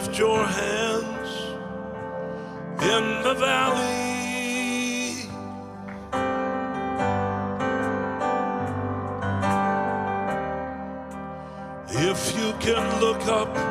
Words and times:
Lift 0.00 0.18
your 0.18 0.46
hands 0.46 1.30
in 2.82 3.22
the 3.22 3.34
valley, 3.34 3.90
if 11.88 12.34
you 12.38 12.52
can 12.60 13.00
look 13.00 13.26
up 13.26 13.69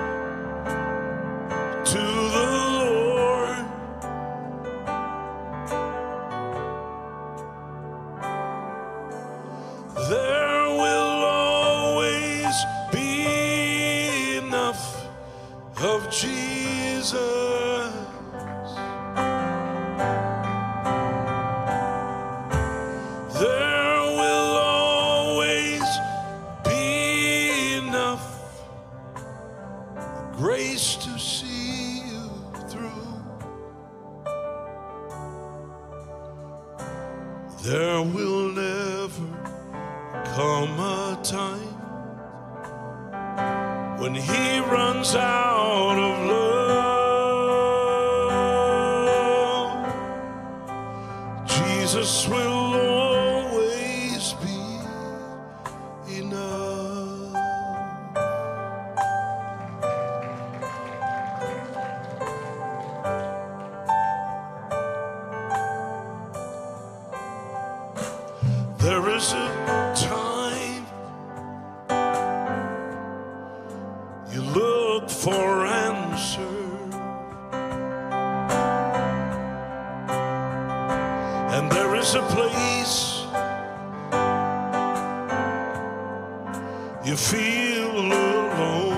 you 87.09 87.17
feel 87.17 87.89
alone. 88.01 88.93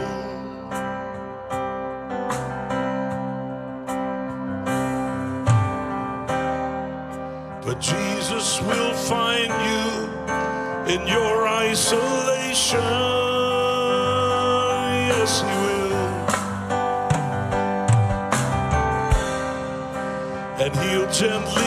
But 7.63 7.79
Jesus 7.79 8.59
will 8.63 8.93
find 8.93 9.53
you 9.69 9.85
in 10.93 11.07
your 11.07 11.47
isolation. 11.47 12.79
Yes, 15.07 15.39
He 15.39 15.53
will. 15.63 16.09
And 20.59 20.75
He'll 20.83 21.09
gently 21.13 21.60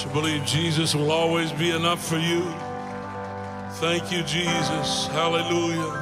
To 0.00 0.08
believe 0.08 0.46
Jesus 0.46 0.94
will 0.94 1.10
always 1.10 1.52
be 1.52 1.72
enough 1.72 2.02
for 2.02 2.16
you. 2.16 2.42
Thank 3.80 4.10
you, 4.10 4.22
Jesus. 4.22 5.06
Hallelujah. 5.08 5.92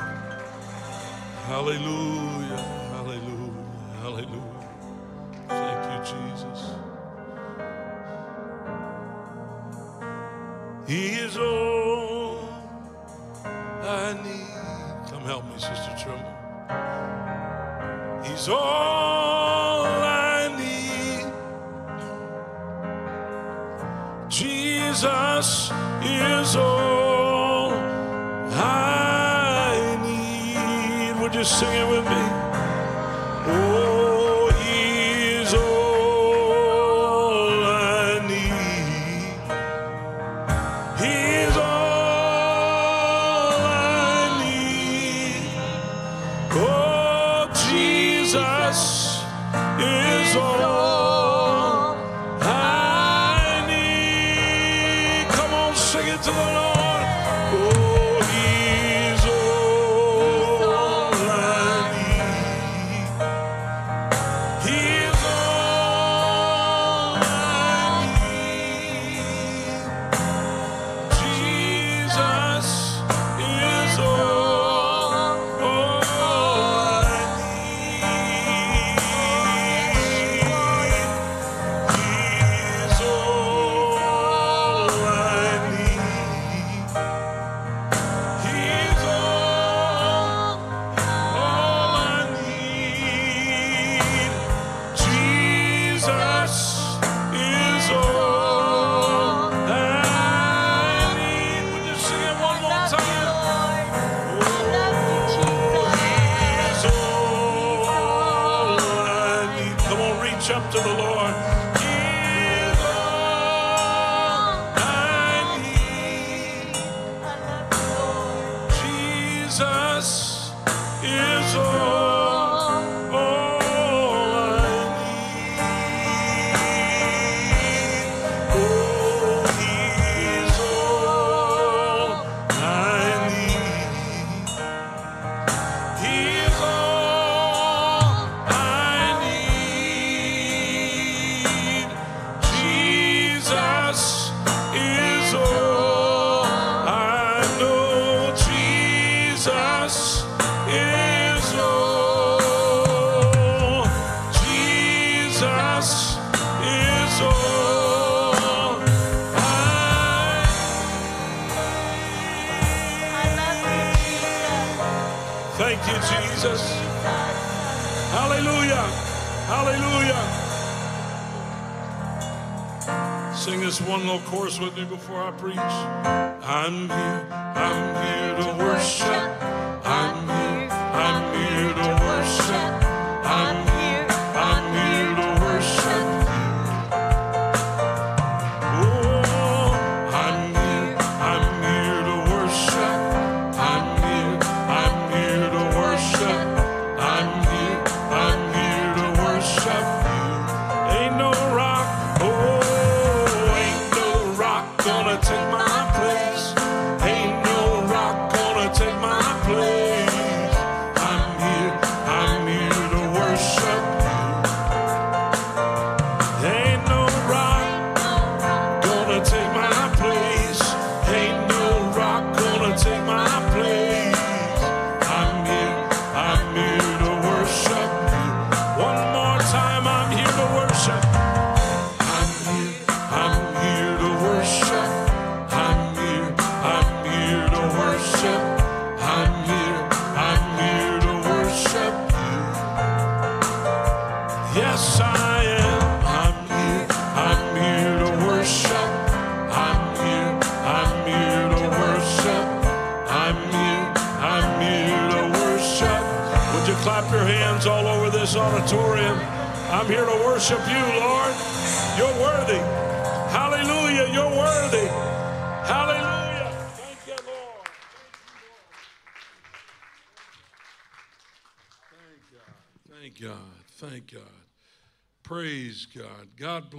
Hallelujah. 1.46 2.27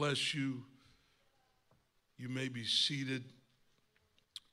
bless 0.09 0.33
you. 0.33 0.63
You 2.17 2.29
may 2.29 2.47
be 2.47 2.63
seated. 2.63 3.23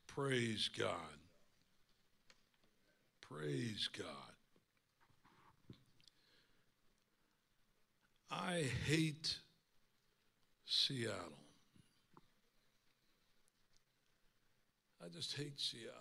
Praise 0.05 0.69
God. 0.77 0.91
Praise 3.21 3.89
God. 3.97 4.05
I 8.29 8.65
hate 8.85 9.35
Seattle. 10.67 11.15
I 15.03 15.07
just 15.09 15.35
hate 15.35 15.59
Seattle. 15.59 15.91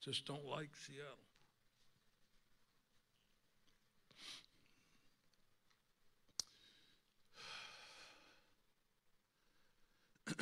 Just 0.00 0.24
don't 0.24 0.46
like 0.46 0.70
Seattle. 0.86 1.35
I 10.28 10.32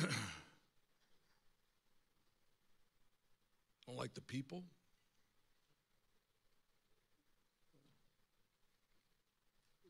don't 3.87 3.97
like 3.97 4.13
the 4.13 4.21
people. 4.21 4.63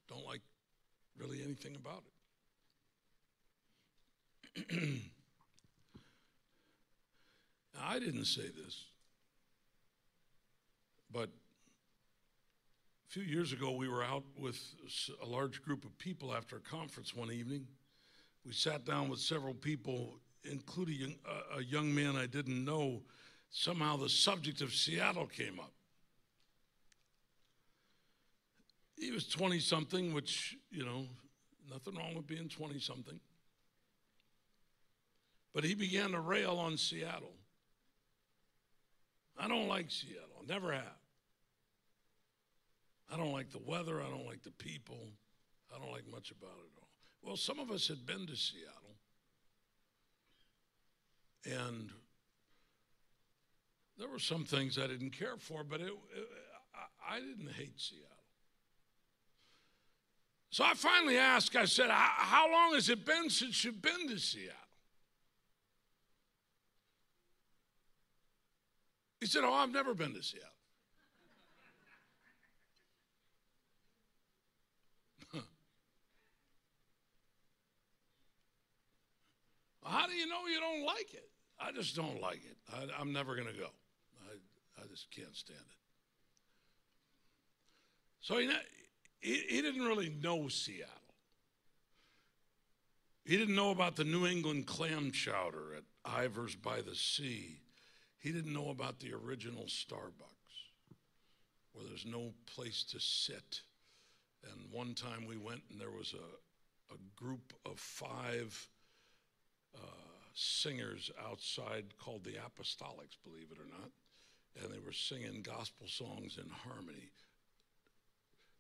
Don't 0.10 0.26
like 0.26 0.42
really 1.18 1.42
anything 1.44 1.76
about 1.76 2.04
it. 4.56 5.02
I 7.82 8.00
didn't 8.00 8.26
say 8.26 8.44
this, 8.44 8.86
but 11.12 11.30
a 13.10 13.12
few 13.12 13.24
years 13.24 13.52
ago 13.52 13.72
we 13.72 13.90
were 13.90 14.04
out 14.04 14.24
with 14.38 14.60
a 15.22 15.26
large 15.26 15.62
group 15.62 15.84
of 15.86 15.98
people 15.98 16.34
after 16.34 16.58
a 16.58 16.62
conference 16.62 17.14
one 17.14 17.32
evening. 17.32 17.68
We 18.46 18.54
sat 18.54 18.86
down 18.86 19.10
with 19.10 19.20
several 19.20 19.54
people, 19.54 20.20
including 20.44 21.16
a, 21.26 21.60
a 21.60 21.64
young 21.64 21.94
man 21.94 22.16
I 22.16 22.28
didn't 22.28 22.64
know. 22.64 23.02
Somehow 23.50 23.98
the 23.98 24.10
subject 24.10 24.62
of 24.62 24.74
Seattle 24.74 25.26
came 25.26 25.60
up. 25.60 25.72
He 28.98 29.12
was 29.12 29.28
20 29.28 29.60
something, 29.60 30.14
which, 30.14 30.58
you 30.70 30.86
know, 30.86 31.06
nothing 31.70 31.96
wrong 31.96 32.16
with 32.16 32.28
being 32.28 32.48
20 32.48 32.80
something. 32.80 33.20
But 35.54 35.64
he 35.64 35.74
began 35.74 36.12
to 36.12 36.20
rail 36.20 36.58
on 36.58 36.78
Seattle. 36.78 37.34
I 39.38 39.48
don't 39.48 39.68
like 39.68 39.90
Seattle, 39.90 40.44
never 40.48 40.72
have. 40.72 40.84
I 43.12 43.18
don't 43.18 43.32
like 43.32 43.52
the 43.52 43.60
weather, 43.66 44.02
I 44.02 44.10
don't 44.10 44.26
like 44.26 44.44
the 44.44 44.52
people, 44.52 45.10
I 45.74 45.80
don't 45.80 45.92
like 45.92 46.08
much 46.10 46.32
about 46.32 46.58
it 46.58 46.72
all. 46.80 46.85
Well, 47.26 47.36
some 47.38 47.60
of 47.60 47.72
us 47.72 47.88
had 47.88 48.06
been 48.06 48.28
to 48.28 48.36
Seattle. 48.36 48.72
And 51.46 51.90
there 53.98 54.08
were 54.08 54.20
some 54.20 54.46
things 54.46 54.78
I 54.78 54.88
didn't 54.88 55.12
care 55.12 55.38
for, 55.38 55.64
but 55.64 55.82
it, 55.82 55.88
it, 55.88 56.28
I, 57.10 57.16
I 57.16 57.20
didn't 57.20 57.52
hate 57.52 57.80
Seattle. 57.80 58.12
So 60.52 60.64
I 60.64 60.74
finally 60.76 61.18
asked, 61.18 61.56
I 61.56 61.66
said, 61.66 61.90
"How- 61.90 62.26
How 62.26 62.52
long 62.52 62.74
has 62.76 62.90
it 62.90 63.06
been 63.06 63.30
since 63.30 63.64
you've 63.64 63.82
been 63.82 64.08
to 64.10 64.20
Seattle? 64.20 64.54
He 69.20 69.26
said, 69.26 69.44
Oh, 69.44 69.54
I've 69.54 69.72
never 69.72 69.94
been 69.94 70.14
to 70.14 70.22
Seattle. 70.24 70.50
How 79.86 80.08
do 80.08 80.14
you 80.14 80.28
know 80.28 80.48
you 80.52 80.60
don't 80.60 80.84
like 80.86 81.14
it? 81.14 81.30
I 81.60 81.72
just 81.72 81.96
don't 81.96 82.20
like 82.20 82.42
it. 82.44 82.58
I, 82.74 83.00
I'm 83.00 83.14
never 83.14 83.36
going 83.36 83.48
to 83.48 83.54
go. 83.54 83.70
I, 84.28 84.82
I 84.82 84.88
just 84.88 85.10
can't 85.12 85.36
stand 85.36 85.60
it. 85.60 85.78
So 88.22 88.40
he, 88.40 88.50
he, 89.22 89.44
he 89.48 89.62
didn't 89.62 89.84
really 89.84 90.10
know 90.10 90.48
Seattle. 90.48 90.90
He 93.24 93.38
didn't 93.38 93.56
know 93.56 93.72
about 93.72 93.96
the 93.96 94.04
New 94.04 94.26
England 94.26 94.66
clam 94.66 95.12
chowder 95.12 95.76
at 95.78 95.84
Ivar's 96.24 96.56
by 96.56 96.82
the 96.82 96.96
Sea. 96.96 97.60
He 98.20 98.32
didn't 98.32 98.54
know 98.54 98.70
about 98.70 99.00
the 99.00 99.14
original 99.14 99.66
Starbucks, 99.66 100.56
where 101.74 101.86
there's 101.88 102.06
no 102.06 102.34
place 102.56 102.84
to 102.86 103.00
sit. 103.00 103.62
And 104.44 104.72
one 104.72 104.96
time 104.96 105.26
we 105.28 105.38
went 105.38 105.62
and 105.72 105.80
there 105.80 105.92
was 105.92 106.14
a, 106.14 106.94
a 106.94 106.98
group 107.16 107.54
of 107.66 107.80
five 107.80 108.68
singers 110.36 111.10
outside 111.26 111.86
called 111.98 112.24
the 112.24 112.32
Apostolics, 112.32 113.18
believe 113.24 113.48
it 113.52 113.60
or 113.60 113.68
not. 113.68 113.92
And 114.62 114.74
they 114.74 114.80
were 114.80 114.94
singing 114.94 115.42
gospel 115.42 115.88
songs 115.88 116.38
in 116.38 116.50
harmony. 116.50 117.12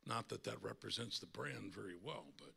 Not 0.07 0.29
that 0.29 0.43
that 0.45 0.61
represents 0.61 1.19
the 1.19 1.25
brand 1.25 1.73
very 1.73 1.95
well, 2.01 2.25
but 2.37 2.51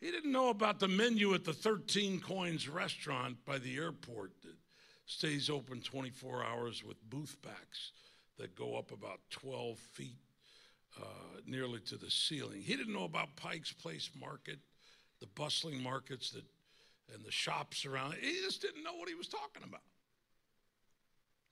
he 0.00 0.10
didn't 0.10 0.32
know 0.32 0.50
about 0.50 0.78
the 0.78 0.88
menu 0.88 1.34
at 1.34 1.44
the 1.44 1.52
13 1.52 2.20
Coins 2.20 2.68
restaurant 2.68 3.44
by 3.44 3.58
the 3.58 3.76
airport 3.76 4.32
that 4.42 4.54
stays 5.06 5.50
open 5.50 5.80
24 5.80 6.44
hours 6.44 6.84
with 6.84 7.02
booth 7.10 7.36
backs 7.42 7.92
that 8.38 8.54
go 8.54 8.76
up 8.76 8.92
about 8.92 9.20
12 9.30 9.76
feet 9.78 10.18
uh, 11.00 11.40
nearly 11.46 11.80
to 11.80 11.96
the 11.96 12.10
ceiling. 12.10 12.60
He 12.60 12.76
didn't 12.76 12.94
know 12.94 13.04
about 13.04 13.34
Pike's 13.36 13.72
Place 13.72 14.10
Market, 14.18 14.58
the 15.20 15.26
bustling 15.34 15.82
markets 15.82 16.30
that 16.30 16.44
and 17.12 17.24
the 17.24 17.30
shops 17.30 17.84
around. 17.86 18.14
He 18.20 18.40
just 18.42 18.62
didn't 18.62 18.82
know 18.82 18.94
what 18.94 19.08
he 19.08 19.14
was 19.14 19.28
talking 19.28 19.62
about. 19.66 19.82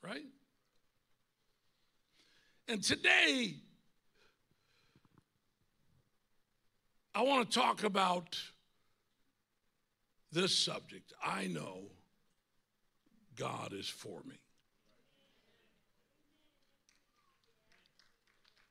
Right? 0.03 0.25
And 2.69 2.83
today, 2.83 3.55
I 7.15 7.23
want 7.23 7.51
to 7.51 7.59
talk 7.59 7.85
about 7.85 8.39
this 10.33 10.57
subject. 10.57 11.13
I 11.25 11.47
know 11.47 11.85
God 13.37 13.73
is 13.73 13.89
for 13.89 14.21
me. 14.27 14.37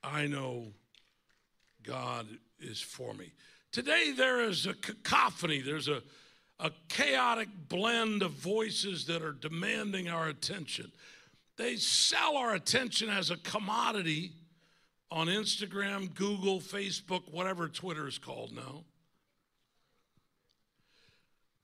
I 0.04 0.28
know 0.28 0.68
God 1.82 2.28
is 2.60 2.80
for 2.80 3.14
me. 3.14 3.34
Today, 3.72 4.14
there 4.16 4.42
is 4.42 4.68
a 4.68 4.74
cacophony, 4.74 5.62
there's 5.62 5.88
a, 5.88 6.04
a 6.60 6.72
chaotic 6.88 7.50
blend 7.68 8.22
of 8.22 8.32
voices 8.32 9.06
that 9.06 9.22
are 9.22 9.34
demanding 9.34 10.08
our 10.08 10.28
attention. 10.28 10.92
They 11.58 11.76
sell 11.76 12.38
our 12.38 12.54
attention 12.54 13.10
as 13.10 13.30
a 13.30 13.38
commodity 13.38 14.32
on 15.12 15.28
Instagram, 15.28 16.14
Google, 16.14 16.60
Facebook, 16.60 17.32
whatever 17.32 17.68
Twitter 17.68 18.08
is 18.08 18.18
called 18.18 18.54
now. 18.54 18.84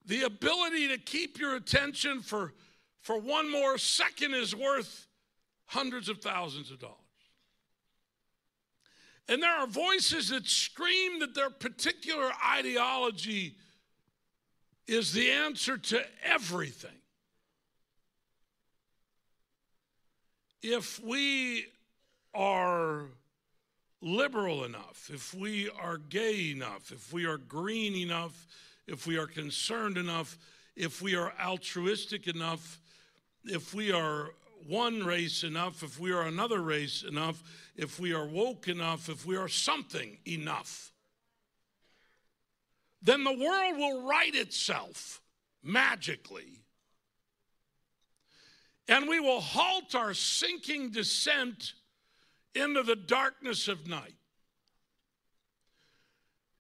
The 0.06 0.24
ability 0.24 0.88
to 0.90 0.98
keep 0.98 1.40
your 1.40 1.56
attention 1.56 2.22
for, 2.22 2.54
for 3.02 3.20
one 3.20 3.52
more 3.52 3.78
second 3.78 4.34
is 4.34 4.56
worth 4.56 5.08
hundreds 5.66 6.10
of 6.10 6.20
thousands 6.20 6.72
of 6.72 6.80
dollars. 6.80 6.98
And 9.30 9.42
there 9.42 9.56
are 9.56 9.68
voices 9.68 10.30
that 10.30 10.48
scream 10.48 11.20
that 11.20 11.34
their 11.34 11.50
particular 11.50 12.32
ideology 12.54 13.56
is 14.88 15.14
the 15.14 15.32
answer 15.32 15.78
to 15.78 16.02
everything. 16.24 16.92
If 20.62 21.04
we 21.04 21.68
are 22.34 23.06
liberal 24.02 24.64
enough, 24.64 25.10
if 25.14 25.34
we 25.34 25.70
are 25.70 25.98
gay 25.98 26.52
enough, 26.52 26.92
if 26.92 27.12
we 27.14 27.26
are 27.26 27.38
green 27.38 27.96
enough, 27.96 28.48
if 28.88 29.08
we 29.08 29.18
are 29.18 29.28
concerned 29.28 29.98
enough, 29.98 30.38
if 30.76 31.02
we 31.02 31.16
are 31.16 31.34
altruistic 31.40 32.28
enough, 32.28 32.80
if 33.46 33.74
we 33.74 33.92
are 33.92 34.30
one 34.68 35.04
race 35.04 35.44
enough, 35.44 35.84
if 35.84 36.00
we 36.00 36.12
are 36.12 36.24
another 36.24 36.62
race 36.62 37.04
enough, 37.04 37.42
if 37.76 38.00
we 38.00 38.14
are 38.14 38.26
woke 38.26 38.68
enough, 38.68 39.10
if 39.10 39.26
we 39.26 39.36
are 39.36 39.48
something 39.48 40.18
enough, 40.28 40.91
then 43.02 43.24
the 43.24 43.34
world 43.34 43.78
will 43.78 44.08
right 44.08 44.34
itself 44.36 45.22
magically. 45.64 46.60
And 48.88 49.08
we 49.08 49.20
will 49.20 49.42
halt 49.42 49.96
our 49.96 50.14
sinking 50.14 50.90
descent 50.90 51.74
into 52.54 52.84
the 52.84 52.96
darkness 52.96 53.68
of 53.68 53.88
night. 53.88 54.16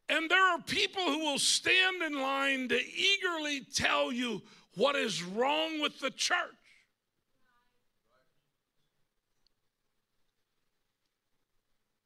And 0.07 0.29
there 0.29 0.43
are 0.43 0.61
people 0.61 1.03
who 1.03 1.19
will 1.19 1.39
stand 1.39 2.01
in 2.03 2.19
line 2.19 2.67
to 2.69 2.79
eagerly 2.79 3.61
tell 3.73 4.11
you 4.11 4.41
what 4.75 4.95
is 4.95 5.23
wrong 5.23 5.81
with 5.81 5.99
the 5.99 6.11
church. 6.11 6.37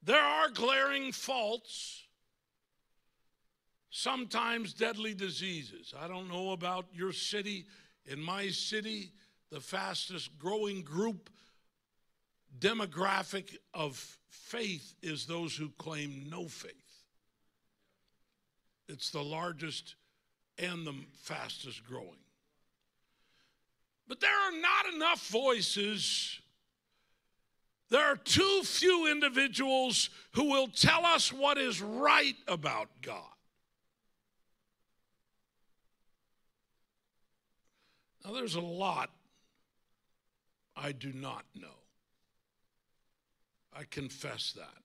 There 0.03 0.21
are 0.21 0.49
glaring 0.49 1.11
faults, 1.11 2.04
sometimes 3.95 4.73
deadly 4.73 5.13
diseases. 5.13 5.93
I 5.97 6.09
don't 6.09 6.27
know 6.27 6.51
about 6.51 6.85
your 6.93 7.13
city. 7.13 7.65
In 8.05 8.21
my 8.21 8.49
city, 8.49 9.13
the 9.51 9.61
fastest 9.61 10.37
growing 10.37 10.81
group 10.81 11.29
demographic 12.59 13.55
of 13.73 13.95
faith 14.29 14.95
is 15.01 15.25
those 15.25 15.55
who 15.55 15.69
claim 15.77 16.27
no 16.29 16.45
faith. 16.45 16.73
It's 18.89 19.11
the 19.11 19.23
largest 19.23 19.95
and 20.59 20.85
the 20.85 20.95
fastest 21.21 21.85
growing. 21.85 22.19
But 24.09 24.19
there 24.19 24.29
are 24.29 24.59
not 24.59 24.93
enough 24.93 25.25
voices. 25.29 26.41
There 27.89 28.03
are 28.03 28.17
too 28.17 28.61
few 28.65 29.09
individuals 29.09 30.09
who 30.33 30.51
will 30.51 30.67
tell 30.67 31.05
us 31.05 31.31
what 31.31 31.57
is 31.57 31.81
right 31.81 32.35
about 32.49 32.89
God. 33.01 33.34
Now, 38.25 38.33
there's 38.33 38.55
a 38.55 38.61
lot 38.61 39.11
I 40.75 40.91
do 40.91 41.13
not 41.13 41.45
know. 41.53 41.67
I 43.77 43.83
confess 43.89 44.53
that. 44.53 44.81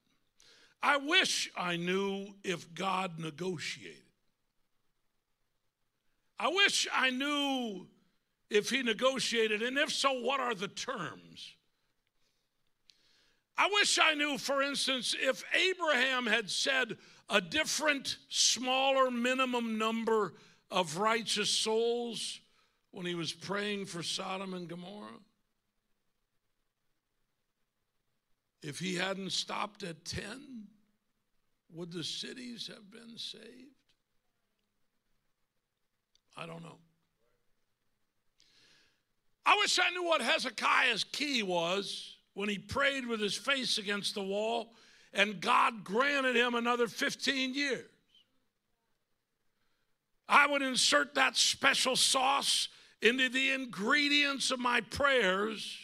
I 0.83 0.99
wish 0.99 1.51
I 1.57 1.77
knew 1.77 2.35
if 2.45 2.75
God 2.75 3.19
negotiated. 3.19 4.03
I 6.39 6.49
wish 6.49 6.89
I 6.93 7.11
knew 7.11 7.87
if 8.51 8.71
he 8.71 8.83
negotiated, 8.83 9.63
and 9.63 9.79
if 9.79 9.93
so, 9.93 10.13
what 10.13 10.41
are 10.41 10.55
the 10.55 10.69
terms? 10.69 11.55
I 13.57 13.69
wish 13.73 13.99
I 14.03 14.15
knew, 14.15 14.39
for 14.39 14.63
instance, 14.63 15.15
if 15.19 15.45
Abraham 15.55 16.27
had 16.27 16.51
said 16.51 16.97
a 17.29 17.41
different, 17.41 18.17
smaller 18.29 19.11
minimum 19.11 19.79
number 19.79 20.35
of 20.71 20.97
righteous 20.97 21.51
souls 21.51 22.41
when 22.93 23.07
he 23.07 23.15
was 23.15 23.33
praying 23.33 23.87
for 23.87 24.03
Sodom 24.03 24.55
and 24.55 24.69
Gomorrah. 24.69 25.21
If 28.63 28.79
he 28.79 28.95
hadn't 28.95 29.33
stopped 29.33 29.83
at 29.83 30.05
10, 30.05 30.67
would 31.73 31.93
the 31.93 32.05
cities 32.05 32.69
have 32.69 32.91
been 32.91 33.17
saved? 33.17 33.45
I 36.37 36.47
don't 36.47 36.63
know. 36.63 36.79
I 39.47 39.57
wish 39.59 39.79
I 39.79 39.91
knew 39.91 40.05
what 40.05 40.21
Hezekiah's 40.21 41.05
key 41.05 41.43
was 41.43 42.17
when 42.35 42.49
he 42.49 42.59
prayed 42.59 43.07
with 43.07 43.21
his 43.21 43.35
face 43.35 43.79
against 43.79 44.15
the 44.15 44.23
wall 44.23 44.75
and 45.13 45.41
God 45.41 45.83
granted 45.83 46.37
him 46.37 46.55
another 46.55 46.87
15 46.87 47.55
years. 47.55 47.89
I 50.29 50.47
would 50.47 50.63
insert 50.63 51.15
that 51.17 51.37
special 51.37 51.97
sauce 51.97 52.69
into 53.03 53.29
the 53.29 53.51
ingredients 53.53 54.51
of 54.51 54.59
my 54.59 54.81
prayers, 54.81 55.79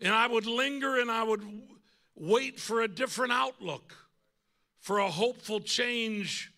and 0.00 0.12
I 0.12 0.26
would 0.26 0.46
linger 0.46 1.00
and 1.00 1.10
I 1.10 1.22
would 1.22 1.42
wait 2.14 2.58
for 2.58 2.80
a 2.80 2.88
different 2.88 3.32
outlook, 3.32 3.94
for 4.80 4.98
a 4.98 5.10
hopeful 5.10 5.60
change 5.60 6.52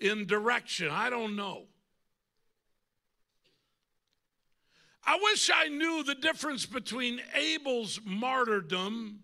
in 0.00 0.26
direction. 0.26 0.88
I 0.90 1.10
don't 1.10 1.36
know. 1.36 1.64
I 5.04 5.18
wish 5.20 5.50
I 5.52 5.68
knew 5.68 6.04
the 6.04 6.14
difference 6.14 6.64
between 6.64 7.20
Abel's 7.34 8.00
martyrdom, 8.04 9.20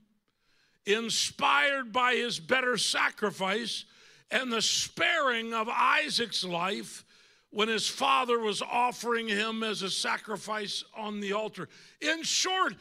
inspired 0.86 1.92
by 1.92 2.14
his 2.14 2.40
better 2.40 2.76
sacrifice, 2.76 3.84
and 4.30 4.52
the 4.52 4.62
sparing 4.62 5.54
of 5.54 5.68
Isaac's 5.68 6.44
life 6.44 7.04
when 7.50 7.68
his 7.68 7.88
father 7.88 8.38
was 8.38 8.62
offering 8.62 9.28
him 9.28 9.62
as 9.62 9.82
a 9.82 9.90
sacrifice 9.90 10.84
on 10.96 11.20
the 11.20 11.32
altar. 11.32 11.68
In 12.00 12.22
short, 12.22 12.74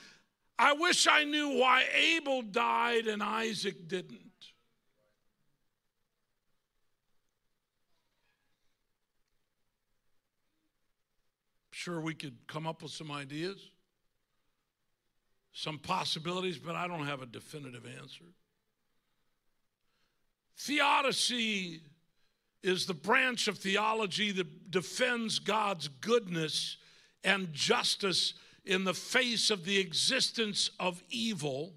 I 0.60 0.74
wish 0.74 1.08
I 1.08 1.24
knew 1.24 1.58
why 1.60 1.86
Abel 1.94 2.42
died 2.42 3.08
and 3.08 3.24
Isaac 3.24 3.88
didn't. 3.88 4.22
Sure, 11.72 12.02
we 12.02 12.16
could 12.16 12.36
come 12.48 12.68
up 12.68 12.82
with 12.82 12.92
some 12.92 13.12
ideas, 13.12 13.70
some 15.54 15.78
possibilities, 15.78 16.58
but 16.58 16.76
I 16.76 16.88
don't 16.88 17.06
have 17.06 17.22
a 17.22 17.26
definitive 17.28 17.86
answer. 17.86 18.26
Theodicy 20.58 21.82
is 22.64 22.86
the 22.86 22.94
branch 22.94 23.48
of 23.48 23.58
theology 23.58 24.32
that 24.32 24.72
defends 24.72 25.40
God's 25.40 25.88
goodness 25.88 26.78
and 27.24 27.52
justice 27.54 28.34
in 28.66 28.84
the 28.84 28.94
face 28.94 29.50
of 29.50 29.64
the 29.64 29.80
existence 29.80 30.70
of 30.80 31.02
evil, 31.10 31.74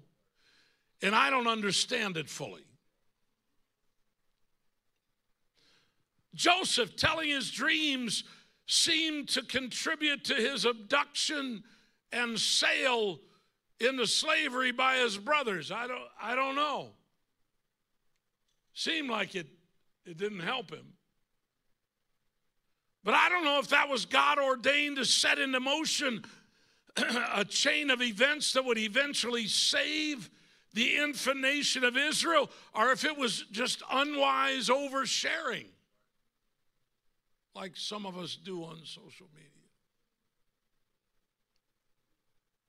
and 1.01 1.15
I 1.15 1.29
don't 1.29 1.47
understand 1.47 2.17
it 2.17 2.29
fully. 2.29 2.65
Joseph 6.33 6.95
telling 6.95 7.29
his 7.29 7.51
dreams 7.51 8.23
seemed 8.67 9.29
to 9.29 9.41
contribute 9.41 10.23
to 10.25 10.35
his 10.35 10.65
abduction 10.65 11.63
and 12.11 12.39
sale 12.39 13.19
into 13.79 14.05
slavery 14.05 14.71
by 14.71 14.97
his 14.97 15.17
brothers. 15.17 15.71
I 15.71 15.87
don't, 15.87 16.01
I 16.21 16.35
don't 16.35 16.55
know. 16.55 16.91
Seemed 18.73 19.09
like 19.09 19.35
it 19.35 19.47
it 20.11 20.17
didn't 20.17 20.41
help 20.41 20.69
him. 20.71 20.93
But 23.01 23.13
I 23.13 23.29
don't 23.29 23.45
know 23.45 23.59
if 23.59 23.69
that 23.69 23.87
was 23.87 24.05
God 24.05 24.39
ordained 24.39 24.97
to 24.97 25.05
set 25.05 25.39
into 25.39 25.61
motion 25.61 26.25
a 27.33 27.45
chain 27.45 27.89
of 27.89 28.01
events 28.01 28.51
that 28.53 28.65
would 28.65 28.77
eventually 28.77 29.47
save 29.47 30.29
the 30.73 30.97
infant 30.97 31.39
nation 31.39 31.85
of 31.85 31.95
Israel, 31.95 32.51
or 32.75 32.91
if 32.91 33.05
it 33.05 33.17
was 33.17 33.45
just 33.51 33.81
unwise 33.89 34.67
oversharing, 34.67 35.67
like 37.55 37.71
some 37.75 38.05
of 38.05 38.17
us 38.17 38.35
do 38.35 38.63
on 38.63 38.79
social 38.83 39.27
media. 39.33 39.49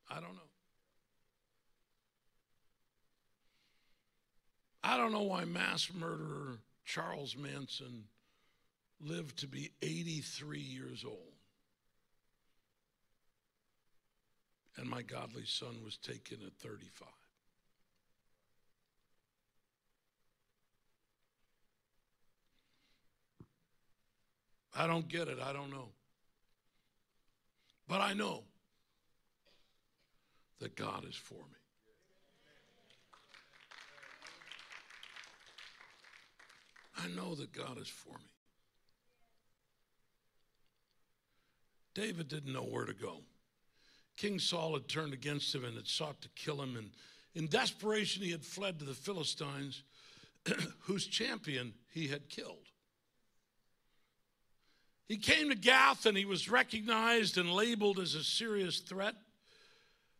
I 0.09 0.15
don't 0.15 0.35
know. 0.35 0.41
I 4.85 4.97
don't 4.97 5.13
know 5.13 5.23
why 5.23 5.45
mass 5.45 5.89
murderer 5.93 6.59
Charles 6.85 7.37
Manson 7.37 8.05
lived 9.01 9.39
to 9.39 9.47
be 9.47 9.71
83 9.83 10.59
years 10.59 11.05
old. 11.05 11.17
And 14.77 14.89
my 14.89 15.03
godly 15.03 15.45
son 15.45 15.83
was 15.85 15.97
taken 15.97 16.39
at 16.47 16.55
35. 16.55 17.09
I 24.75 24.87
don't 24.87 25.09
get 25.09 25.29
it. 25.29 25.39
I 25.43 25.53
don't 25.53 25.71
know. 25.71 25.91
But 27.87 28.01
I 28.01 28.15
know 28.15 28.45
that 30.61 30.75
God 30.77 31.05
is 31.07 31.17
for 31.17 31.35
me. 31.35 31.62
I 36.99 37.09
know 37.09 37.35
that 37.35 37.53
God 37.53 37.79
is 37.81 37.89
for 37.89 38.11
me. 38.19 38.33
David 41.95 42.29
didn't 42.29 42.53
know 42.53 42.63
where 42.63 42.85
to 42.85 42.95
go. 42.95 43.21
King 44.17 44.39
Saul 44.39 44.75
had 44.75 44.89
turned 44.89 45.13
against 45.13 45.55
him 45.55 45.65
and 45.65 45.77
had 45.77 45.89
sought 45.89 46.21
to 46.23 46.29
kill 46.31 46.61
him. 46.61 46.77
And 46.77 46.91
in 47.35 47.49
desperation, 47.49 48.23
he 48.23 48.31
had 48.31 48.45
fled 48.45 48.79
to 48.79 48.85
the 48.85 48.95
Philistines, 48.95 49.83
whose 50.81 51.07
champion 51.07 51.75
he 51.91 52.09
had 52.09 52.29
killed. 52.29 52.69
He 55.07 55.17
came 55.17 55.51
to 55.51 55.55
Gath 55.55 56.07
and 56.07 56.17
he 56.17 56.25
was 56.25 56.51
recognized 56.51 57.37
and 57.37 57.53
labeled 57.53 57.99
as 57.99 58.15
a 58.15 58.25
serious 58.25 58.79
threat. 58.79 59.15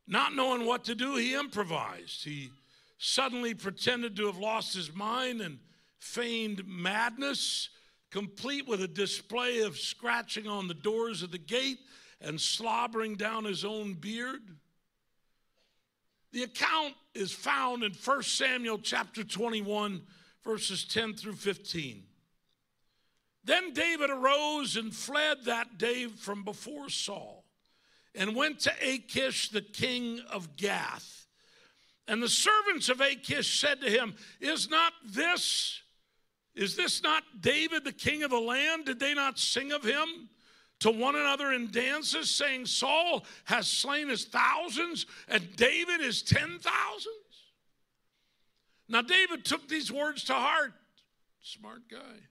Not 0.07 0.35
knowing 0.35 0.67
what 0.67 0.85
to 0.85 0.95
do, 0.95 1.17
he 1.17 1.35
improvised. 1.35 2.25
He 2.25 2.51
suddenly 2.99 3.55
pretended 3.55 4.17
to 4.17 4.27
have 4.27 4.39
lost 4.39 4.75
his 4.75 4.95
mind 4.95 5.41
and 5.41 5.59
feigned 6.03 6.67
madness, 6.67 7.69
complete 8.11 8.67
with 8.67 8.83
a 8.83 8.89
display 8.89 9.61
of 9.61 9.79
scratching 9.79 10.49
on 10.49 10.67
the 10.67 10.75
doors 10.75 11.23
of 11.23 11.31
the 11.31 11.39
gate 11.39 11.79
and 12.21 12.41
slobbering 12.41 13.15
down 13.15 13.45
his 13.45 13.65
own 13.65 13.95
beard. 13.95 14.43
The 16.33 16.43
account 16.43 16.95
is 17.15 17.31
found 17.31 17.85
in 17.85 17.93
1 17.93 18.23
Samuel 18.25 18.81
chapter 18.81 19.23
21, 19.23 20.03
verses 20.45 20.85
10 20.85 21.15
through 21.15 21.35
15. 21.35 22.03
Then 23.45 23.73
David 23.73 24.11
arose 24.11 24.77
and 24.77 24.93
fled 24.93 25.45
that 25.45 25.79
day 25.79 26.09
from 26.09 26.43
before 26.43 26.89
Saul 26.89 27.45
and 28.15 28.35
went 28.35 28.59
to 28.61 28.73
Achish, 28.83 29.51
the 29.51 29.63
king 29.63 30.21
of 30.31 30.57
Gath. 30.57 31.27
And 32.09 32.21
the 32.21 32.29
servants 32.29 32.89
of 32.89 33.01
Achish 33.01 33.61
said 33.61 33.81
to 33.83 33.89
him, 33.89 34.17
Is 34.41 34.69
not 34.69 34.93
this 35.05 35.82
is 36.55 36.77
this 36.77 37.03
not 37.03 37.23
David, 37.41 37.85
the 37.85 37.93
king 37.93 38.23
of 38.23 38.31
the 38.31 38.39
land? 38.39 38.85
Did 38.85 39.01
they 39.01 39.15
not 39.15 39.39
sing 39.39 39.73
of 39.73 39.83
him 39.83 40.29
to 40.81 40.91
one 40.91 41.17
another 41.17 41.53
in 41.53 41.71
dances, 41.71 42.29
saying, 42.29 42.67
Saul 42.67 43.25
has 43.45 43.67
slain 43.67 44.09
his 44.09 44.25
thousands 44.25 45.07
and 45.29 45.57
David 45.57 46.01
his 46.01 46.23
ten 46.23 46.59
thousands? 46.59 47.17
Now, 48.89 49.01
David 49.01 49.45
took 49.45 49.69
these 49.69 49.91
words 49.91 50.25
to 50.25 50.35
heart, 50.35 50.75
smart 51.41 51.89
guy, 51.91 52.27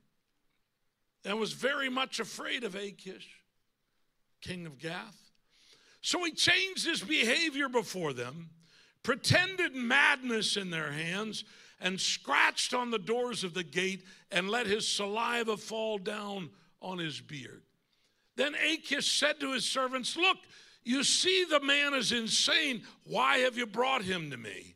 and 1.26 1.40
was 1.40 1.54
very 1.54 1.90
much 1.90 2.20
afraid 2.20 2.64
of 2.64 2.76
Achish, 2.76 3.30
king 4.42 4.68
of 4.68 4.78
Gath. 4.78 5.18
So 6.02 6.24
he 6.24 6.32
changed 6.32 6.86
his 6.86 7.02
behavior 7.02 7.70
before 7.70 8.14
them, 8.14 8.50
pretended 9.02 9.74
madness 9.76 10.58
in 10.58 10.70
their 10.70 10.92
hands 10.92 11.44
and 11.82 12.00
scratched 12.00 12.74
on 12.74 12.92
the 12.92 13.00
doors 13.00 13.44
of 13.44 13.54
the 13.54 13.64
gate 13.64 14.06
and 14.32 14.50
let 14.50 14.68
his 14.68 14.88
saliva 14.88 15.58
fall 15.58 15.98
down 15.98 16.50
on 16.82 17.00
his 17.00 17.20
beard. 17.20 17.64
Then 18.36 18.56
Achish 18.56 19.20
said 19.20 19.40
to 19.40 19.52
his 19.54 19.66
servants, 19.66 20.16
Look, 20.16 20.38
You 20.84 21.04
see, 21.04 21.46
the 21.50 21.60
man 21.60 21.94
is 21.94 22.12
insane. 22.12 22.84
Why 23.04 23.40
have 23.40 23.58
you 23.58 23.66
brought 23.66 24.04
him 24.04 24.32
to 24.32 24.38
me? 24.38 24.76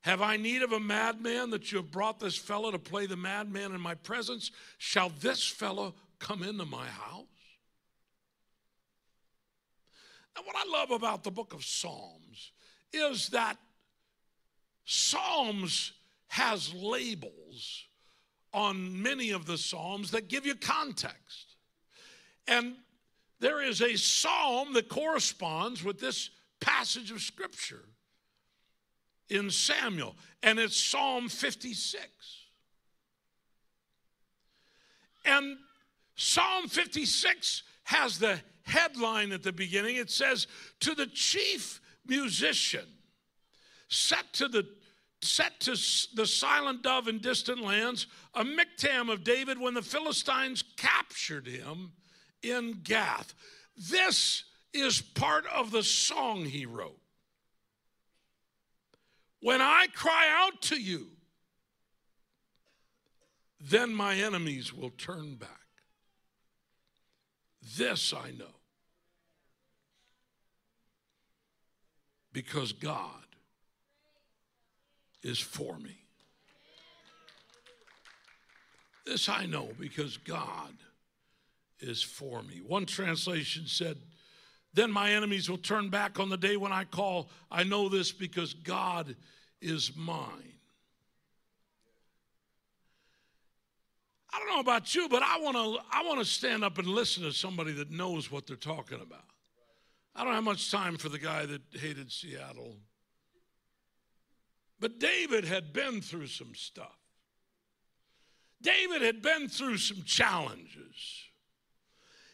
Have 0.00 0.20
I 0.20 0.36
need 0.36 0.62
of 0.62 0.72
a 0.72 0.80
madman 0.80 1.50
that 1.50 1.72
you 1.72 1.78
have 1.78 1.90
brought 1.90 2.20
this 2.20 2.36
fellow 2.36 2.70
to 2.70 2.78
play 2.78 3.06
the 3.06 3.16
madman 3.16 3.72
in 3.72 3.80
my 3.80 3.94
presence? 3.94 4.50
Shall 4.78 5.10
this 5.20 5.46
fellow 5.46 5.94
come 6.18 6.42
into 6.42 6.64
my 6.64 6.86
house? 6.86 7.24
Now, 10.36 10.42
what 10.44 10.56
I 10.56 10.70
love 10.70 10.90
about 10.90 11.24
the 11.24 11.30
book 11.30 11.54
of 11.54 11.64
Psalms 11.64 12.52
is 12.92 13.28
that 13.28 13.56
Psalms 14.84 15.92
has 16.34 16.74
labels 16.74 17.84
on 18.52 19.00
many 19.00 19.30
of 19.30 19.46
the 19.46 19.56
Psalms 19.56 20.10
that 20.10 20.26
give 20.26 20.44
you 20.44 20.56
context. 20.56 21.54
And 22.48 22.74
there 23.38 23.62
is 23.62 23.80
a 23.80 23.96
psalm 23.96 24.72
that 24.72 24.88
corresponds 24.88 25.84
with 25.84 26.00
this 26.00 26.30
passage 26.60 27.12
of 27.12 27.20
Scripture 27.20 27.84
in 29.28 29.48
Samuel, 29.48 30.16
and 30.42 30.58
it's 30.58 30.76
Psalm 30.76 31.28
56. 31.28 32.04
And 35.24 35.56
Psalm 36.16 36.66
56 36.66 37.62
has 37.84 38.18
the 38.18 38.40
headline 38.62 39.30
at 39.30 39.44
the 39.44 39.52
beginning. 39.52 39.94
It 39.94 40.10
says, 40.10 40.48
To 40.80 40.96
the 40.96 41.06
chief 41.06 41.80
musician, 42.04 42.86
set 43.88 44.32
to 44.32 44.48
the 44.48 44.66
set 45.24 45.60
to 45.60 45.72
the 46.14 46.26
silent 46.26 46.82
dove 46.82 47.08
in 47.08 47.18
distant 47.18 47.60
lands, 47.60 48.06
a 48.34 48.44
miktam 48.44 49.10
of 49.10 49.24
David 49.24 49.58
when 49.58 49.74
the 49.74 49.82
Philistines 49.82 50.62
captured 50.76 51.46
him 51.46 51.92
in 52.42 52.80
Gath. 52.82 53.34
This 53.76 54.44
is 54.72 55.00
part 55.00 55.46
of 55.46 55.70
the 55.70 55.82
song 55.82 56.44
he 56.44 56.66
wrote. 56.66 57.00
When 59.40 59.60
I 59.60 59.86
cry 59.94 60.28
out 60.34 60.62
to 60.62 60.80
you, 60.80 61.08
then 63.60 63.94
my 63.94 64.16
enemies 64.16 64.72
will 64.72 64.90
turn 64.90 65.36
back. 65.36 65.48
This 67.76 68.12
I 68.12 68.30
know. 68.30 68.56
Because 72.32 72.72
God 72.72 73.23
is 75.24 75.40
for 75.40 75.76
me. 75.78 75.96
This 79.04 79.28
I 79.28 79.46
know 79.46 79.70
because 79.78 80.16
God 80.18 80.72
is 81.80 82.02
for 82.02 82.42
me. 82.42 82.60
One 82.64 82.86
translation 82.86 83.64
said, 83.66 83.96
Then 84.72 84.92
my 84.92 85.10
enemies 85.10 85.50
will 85.50 85.58
turn 85.58 85.88
back 85.88 86.20
on 86.20 86.28
the 86.28 86.36
day 86.36 86.56
when 86.56 86.72
I 86.72 86.84
call. 86.84 87.30
I 87.50 87.64
know 87.64 87.88
this 87.88 88.12
because 88.12 88.54
God 88.54 89.16
is 89.60 89.96
mine. 89.96 90.52
I 94.32 94.38
don't 94.38 94.48
know 94.48 94.60
about 94.60 94.94
you, 94.94 95.08
but 95.08 95.22
I 95.22 95.38
want 95.38 95.56
to 95.56 95.78
I 95.92 96.02
want 96.04 96.18
to 96.18 96.24
stand 96.24 96.64
up 96.64 96.78
and 96.78 96.88
listen 96.88 97.22
to 97.22 97.32
somebody 97.32 97.72
that 97.72 97.90
knows 97.90 98.32
what 98.32 98.46
they're 98.46 98.56
talking 98.56 99.00
about. 99.00 99.24
I 100.16 100.24
don't 100.24 100.34
have 100.34 100.44
much 100.44 100.70
time 100.70 100.96
for 100.96 101.08
the 101.08 101.18
guy 101.18 101.46
that 101.46 101.62
hated 101.72 102.10
Seattle. 102.10 102.76
But 104.80 104.98
David 104.98 105.44
had 105.44 105.72
been 105.72 106.00
through 106.00 106.26
some 106.26 106.54
stuff. 106.54 106.98
David 108.60 109.02
had 109.02 109.22
been 109.22 109.48
through 109.48 109.78
some 109.78 110.02
challenges. 110.04 111.24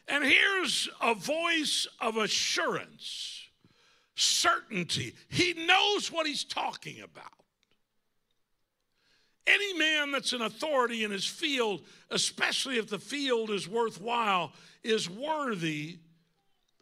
And 0.09 0.25
here's 0.25 0.89
a 1.01 1.15
voice 1.15 1.87
of 2.01 2.17
assurance, 2.17 3.43
certainty. 4.15 5.15
He 5.29 5.55
knows 5.55 6.11
what 6.11 6.27
he's 6.27 6.45
talking 6.45 7.01
about. 7.01 7.25
Any 9.47 9.75
man 9.75 10.13
that's 10.13 10.33
an 10.33 10.43
authority 10.43 11.05
in 11.05 11.11
his 11.11 11.27
field, 11.27 11.83
especially 12.11 12.79
if 12.79 12.89
the 12.89 12.99
field 12.99 13.51
is 13.51 13.69
worthwhile, 13.69 14.53
is 14.83 15.09
worthy 15.11 15.99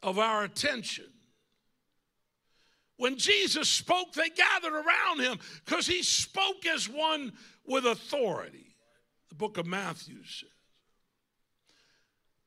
of 0.03 0.18
our 0.18 0.44
attention. 0.44 1.07
When 2.99 3.17
Jesus 3.17 3.69
spoke, 3.69 4.13
they 4.13 4.29
gathered 4.29 4.75
around 4.75 5.21
him 5.21 5.39
because 5.65 5.87
he 5.87 6.03
spoke 6.03 6.67
as 6.67 6.89
one 6.89 7.33
with 7.65 7.87
authority. 7.87 8.77
The 9.29 9.37
book 9.37 9.57
of 9.57 9.67
Matthew 9.67 10.23
says. 10.25 10.51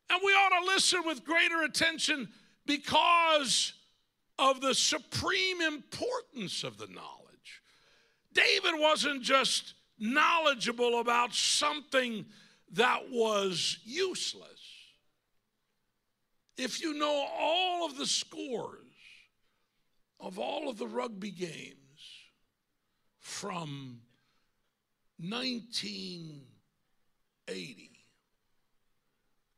And 0.10 0.20
we 0.24 0.34
ought 0.34 0.60
to 0.60 0.66
listen 0.66 1.04
with 1.06 1.24
greater 1.24 1.64
attention 1.64 2.28
because 2.66 3.74
of 4.38 4.60
the 4.60 4.76
supreme 4.76 5.62
importance 5.62 6.66
of 6.66 6.78
the 6.78 6.88
knowledge. 6.88 7.62
David 8.34 8.74
wasn't 8.78 9.22
just 9.22 9.74
knowledgeable 9.98 11.00
about 11.00 11.34
something 11.34 12.26
that 12.74 13.10
was 13.10 13.78
useless. 13.86 14.60
If 16.58 16.82
you 16.82 16.94
know 16.94 17.26
all 17.40 17.86
of 17.86 17.98
the 17.98 18.06
scores 18.06 18.81
of 20.22 20.40
all 20.40 20.70
of 20.70 20.78
the 20.78 20.88
rugby 20.88 21.32
games 21.32 21.76
from 23.20 24.00
1980, 25.18 27.92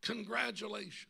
Congratulations. 0.04 1.08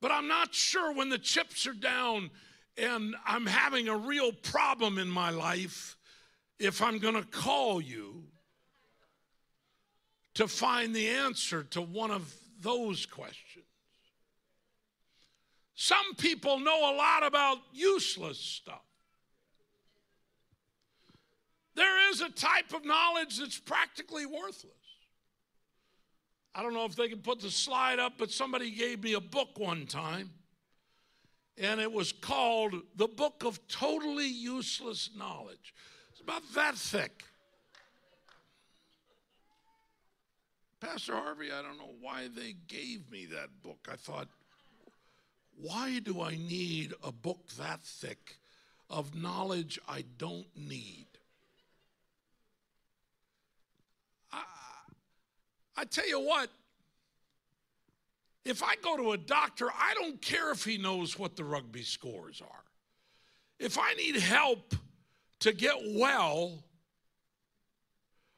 But 0.00 0.10
I'm 0.10 0.28
not 0.28 0.54
sure 0.54 0.92
when 0.92 1.08
the 1.08 1.18
chips 1.18 1.66
are 1.66 1.72
down 1.72 2.30
and 2.76 3.14
I'm 3.24 3.46
having 3.46 3.88
a 3.88 3.96
real 3.96 4.32
problem 4.32 4.98
in 4.98 5.08
my 5.08 5.30
life 5.30 5.96
if 6.58 6.82
I'm 6.82 6.98
going 6.98 7.14
to 7.14 7.22
call 7.22 7.80
you 7.80 8.24
to 10.34 10.48
find 10.48 10.94
the 10.94 11.08
answer 11.08 11.62
to 11.62 11.80
one 11.80 12.10
of 12.10 12.34
those 12.60 13.06
questions. 13.06 13.64
Some 15.74 16.14
people 16.16 16.58
know 16.60 16.92
a 16.92 16.94
lot 16.94 17.26
about 17.26 17.58
useless 17.72 18.38
stuff. 18.38 18.82
There 21.74 22.10
is 22.10 22.20
a 22.20 22.30
type 22.30 22.72
of 22.72 22.84
knowledge 22.84 23.38
that's 23.38 23.58
practically 23.58 24.26
worthless. 24.26 24.70
I 26.54 26.62
don't 26.62 26.72
know 26.72 26.84
if 26.84 26.94
they 26.94 27.08
can 27.08 27.18
put 27.18 27.40
the 27.40 27.50
slide 27.50 27.98
up, 27.98 28.12
but 28.16 28.30
somebody 28.30 28.70
gave 28.70 29.02
me 29.02 29.14
a 29.14 29.20
book 29.20 29.58
one 29.58 29.86
time, 29.86 30.30
and 31.58 31.80
it 31.80 31.90
was 31.90 32.12
called 32.12 32.74
The 32.94 33.08
Book 33.08 33.42
of 33.44 33.66
Totally 33.66 34.28
Useless 34.28 35.10
Knowledge. 35.16 35.74
It's 36.12 36.20
about 36.20 36.42
that 36.54 36.76
thick. 36.76 37.24
Pastor 40.78 41.14
Harvey, 41.14 41.50
I 41.50 41.62
don't 41.62 41.78
know 41.78 41.94
why 42.00 42.28
they 42.28 42.54
gave 42.68 43.10
me 43.10 43.26
that 43.26 43.48
book. 43.64 43.88
I 43.90 43.96
thought, 43.96 44.28
why 45.60 45.98
do 46.00 46.20
I 46.20 46.36
need 46.36 46.94
a 47.02 47.12
book 47.12 47.48
that 47.58 47.80
thick 47.82 48.36
of 48.90 49.14
knowledge 49.14 49.78
I 49.88 50.04
don't 50.18 50.46
need? 50.56 51.06
I 55.76 55.84
tell 55.84 56.08
you 56.08 56.20
what, 56.20 56.50
if 58.44 58.62
I 58.62 58.76
go 58.76 58.96
to 58.96 59.12
a 59.12 59.18
doctor, 59.18 59.70
I 59.70 59.94
don't 59.94 60.20
care 60.20 60.52
if 60.52 60.64
he 60.64 60.78
knows 60.78 61.18
what 61.18 61.36
the 61.36 61.44
rugby 61.44 61.82
scores 61.82 62.40
are. 62.40 62.64
If 63.58 63.78
I 63.78 63.94
need 63.94 64.16
help 64.16 64.74
to 65.40 65.52
get 65.52 65.76
well, 65.94 66.62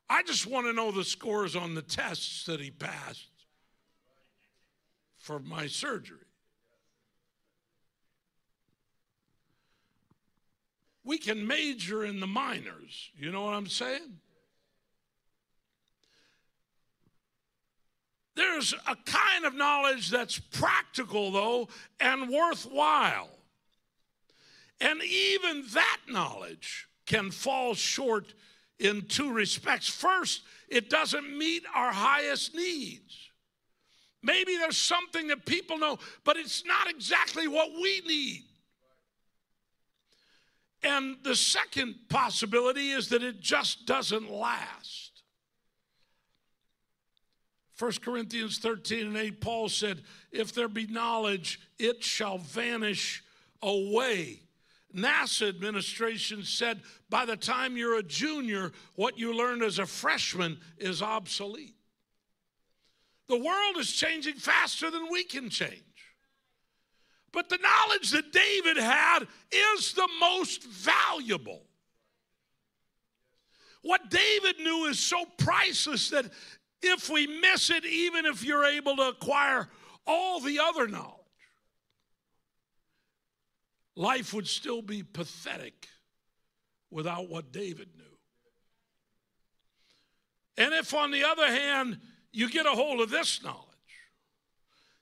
I 0.09 0.23
just 0.23 0.47
want 0.47 0.67
to 0.67 0.73
know 0.73 0.93
the 0.93 1.05
scores 1.05 1.57
on 1.57 1.75
the 1.75 1.83
tests 1.83 2.45
that 2.45 2.61
he 2.61 2.71
passed 2.71 3.29
for 5.19 5.41
my 5.41 5.67
surgery. 5.67 6.26
We 11.07 11.19
can 11.19 11.47
major 11.47 12.05
in 12.05 12.19
the 12.19 12.27
minors. 12.27 13.11
You 13.16 13.31
know 13.31 13.45
what 13.45 13.55
I'm 13.55 13.69
saying? 13.69 14.19
There's 18.35 18.75
a 18.75 18.97
kind 18.97 19.47
of 19.47 19.55
knowledge 19.55 20.11
that's 20.11 20.38
practical, 20.38 21.31
though, 21.31 21.69
and 22.01 22.29
worthwhile. 22.29 23.31
And 24.81 25.01
even 25.03 25.64
that 25.75 25.99
knowledge 26.09 26.88
can 27.07 27.31
fall 27.31 27.75
short 27.75 28.35
in 28.81 29.03
two 29.03 29.33
respects. 29.33 29.88
First, 29.88 30.42
it 30.69 30.90
doesn't 30.90 31.38
meet 31.38 31.62
our 31.73 31.92
highest 31.92 32.53
needs. 32.53 33.31
Maybe 34.25 34.57
there's 34.57 34.77
something 34.77 35.29
that 35.29 35.47
people 35.47 35.79
know, 35.79 36.01
but 36.25 36.37
it's 36.37 36.64
not 36.66 36.90
exactly 36.90 37.47
what 37.47 37.71
we 37.81 38.03
need. 38.05 38.42
And 40.83 41.17
the 41.23 41.35
second 41.35 41.95
possibility 42.09 42.91
is 42.91 43.09
that 43.09 43.23
it 43.23 43.41
just 43.41 43.87
doesn't 43.87 44.31
last. 44.31 45.23
1 47.79 47.93
Corinthians 48.03 48.59
13 48.59 49.09
and 49.09 49.17
8, 49.17 49.41
Paul 49.41 49.69
said, 49.69 50.03
If 50.33 50.55
there 50.55 50.69
be 50.69 50.87
knowledge, 50.87 51.61
it 51.79 52.03
shall 52.03 52.39
vanish 52.39 53.23
away. 53.62 54.41
NASA 54.95 55.49
administration 55.49 56.43
said, 56.43 56.81
by 57.11 57.27
the 57.27 57.37
time 57.37 57.77
you're 57.77 57.99
a 57.99 58.03
junior, 58.03 58.73
what 58.95 59.19
you 59.19 59.35
learned 59.35 59.62
as 59.62 59.79
a 59.79 59.85
freshman 59.87 60.59
is 60.79 61.03
obsolete. 61.03 61.75
The 63.29 63.37
world 63.37 63.77
is 63.79 63.93
changing 63.93 64.37
faster 64.37 64.91
than 64.91 65.09
we 65.11 65.25
can 65.25 65.51
change. 65.51 65.83
But 67.33 67.49
the 67.49 67.59
knowledge 67.59 68.11
that 68.11 68.33
David 68.33 68.77
had 68.77 69.27
is 69.53 69.93
the 69.93 70.09
most 70.21 70.65
valuable. 70.65 71.62
What 73.83 74.11
David 74.11 74.59
knew 74.59 74.87
is 74.87 74.99
so 74.99 75.25
priceless 75.39 76.11
that 76.11 76.27
if 76.83 77.09
we 77.09 77.27
miss 77.27 77.71
it, 77.71 77.85
even 77.85 78.27
if 78.27 78.45
you're 78.45 78.65
able 78.65 78.97
to 78.97 79.09
acquire 79.09 79.69
all 80.07 80.41
the 80.41 80.59
other 80.59 80.89
knowledge, 80.89 81.12
life 83.95 84.33
would 84.35 84.49
still 84.49 84.83
be 84.83 85.03
pathetic 85.03 85.89
without 86.91 87.29
what 87.29 87.53
David 87.53 87.89
knew. 87.97 88.05
And 90.57 90.75
if, 90.75 90.95
on 90.95 91.11
the 91.11 91.25
other 91.25 91.47
hand, 91.47 92.01
you 92.33 92.49
get 92.51 92.67
a 92.67 92.71
hold 92.71 93.01
of 93.01 93.11
this 93.11 93.43
knowledge, 93.43 93.66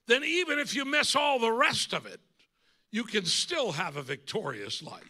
then 0.06 0.22
even 0.24 0.58
if 0.58 0.74
you 0.74 0.84
miss 0.84 1.16
all 1.16 1.38
the 1.38 1.52
rest 1.52 1.92
of 1.92 2.06
it, 2.06 2.20
you 2.90 3.04
can 3.04 3.24
still 3.24 3.72
have 3.72 3.96
a 3.96 4.02
victorious 4.02 4.82
life. 4.82 5.02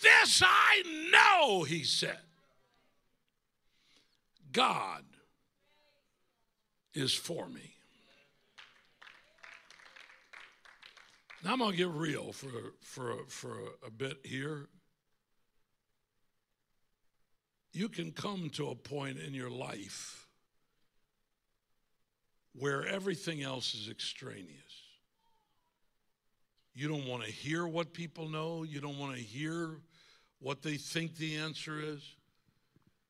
This 0.00 0.42
I 0.44 0.82
know, 1.12 1.62
he 1.62 1.84
said. 1.84 2.18
God 4.52 5.04
is 6.94 7.14
for 7.14 7.48
me. 7.48 7.74
Now 11.44 11.52
I'm 11.52 11.58
going 11.58 11.72
to 11.72 11.76
get 11.76 11.88
real 11.88 12.32
for, 12.32 12.48
for, 12.80 13.16
for 13.28 13.56
a 13.86 13.90
bit 13.90 14.18
here. 14.24 14.68
You 17.72 17.88
can 17.88 18.12
come 18.12 18.50
to 18.50 18.68
a 18.68 18.74
point 18.74 19.18
in 19.18 19.34
your 19.34 19.50
life 19.50 20.21
where 22.54 22.86
everything 22.86 23.42
else 23.42 23.74
is 23.74 23.88
extraneous. 23.88 24.48
You 26.74 26.88
don't 26.88 27.06
want 27.06 27.24
to 27.24 27.30
hear 27.30 27.66
what 27.66 27.92
people 27.92 28.28
know, 28.28 28.62
you 28.62 28.80
don't 28.80 28.98
want 28.98 29.14
to 29.14 29.22
hear 29.22 29.76
what 30.40 30.62
they 30.62 30.76
think 30.76 31.16
the 31.16 31.36
answer 31.36 31.80
is. 31.80 32.02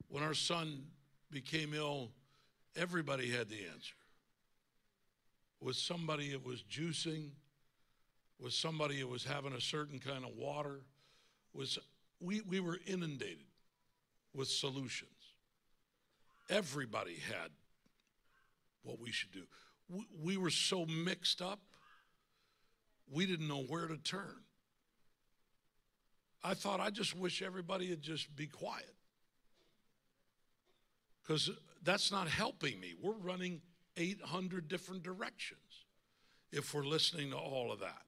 When 0.09 0.23
our 0.23 0.35
son 0.35 0.85
became 1.31 1.73
ill, 1.73 2.11
everybody 2.77 3.31
had 3.31 3.49
the 3.49 3.65
answer. 3.73 3.95
Was 5.61 5.79
somebody 5.79 6.33
it 6.33 6.45
was 6.45 6.63
juicing? 6.63 7.31
Was 8.39 8.55
somebody 8.55 8.99
it 8.99 9.09
was 9.09 9.25
having 9.25 9.53
a 9.53 9.61
certain 9.61 10.01
kind 10.01 10.25
of 10.25 10.37
water? 10.37 10.81
Was 11.55 11.79
we, 12.21 12.41
we 12.43 12.61
were 12.61 12.79
inundated 12.87 13.47
with 14.35 14.49
solutions. 14.49 15.11
Everybody 16.51 17.17
had 17.29 17.51
what 18.83 18.99
we 19.01 19.11
should 19.11 19.33
do. 19.33 19.45
We, 19.88 20.07
we 20.23 20.37
were 20.37 20.51
so 20.51 20.87
mixed 20.87 21.42
up, 21.42 21.61
we 23.11 23.27
didn't 23.27 23.49
know 23.49 23.62
where 23.62 23.87
to 23.87 23.97
turn. 23.97 24.42
I 26.45 26.55
thought 26.55 26.81
I 26.81 26.90
just 26.90 27.16
wish 27.16 27.40
everybody 27.42 27.90
would 27.90 28.03
just 28.03 28.35
be 28.35 28.47
quiet 28.47 28.95
because 31.23 31.51
that's 31.83 32.11
not 32.11 32.29
helping 32.29 32.81
me. 32.81 32.95
We're 33.01 33.12
running 33.12 33.61
800 33.97 34.68
different 34.68 35.03
directions 35.03 35.61
if 36.51 36.75
we're 36.75 36.85
listening 36.85 37.31
to 37.31 37.37
all 37.37 37.71
of 37.71 37.81
that. 37.81 38.03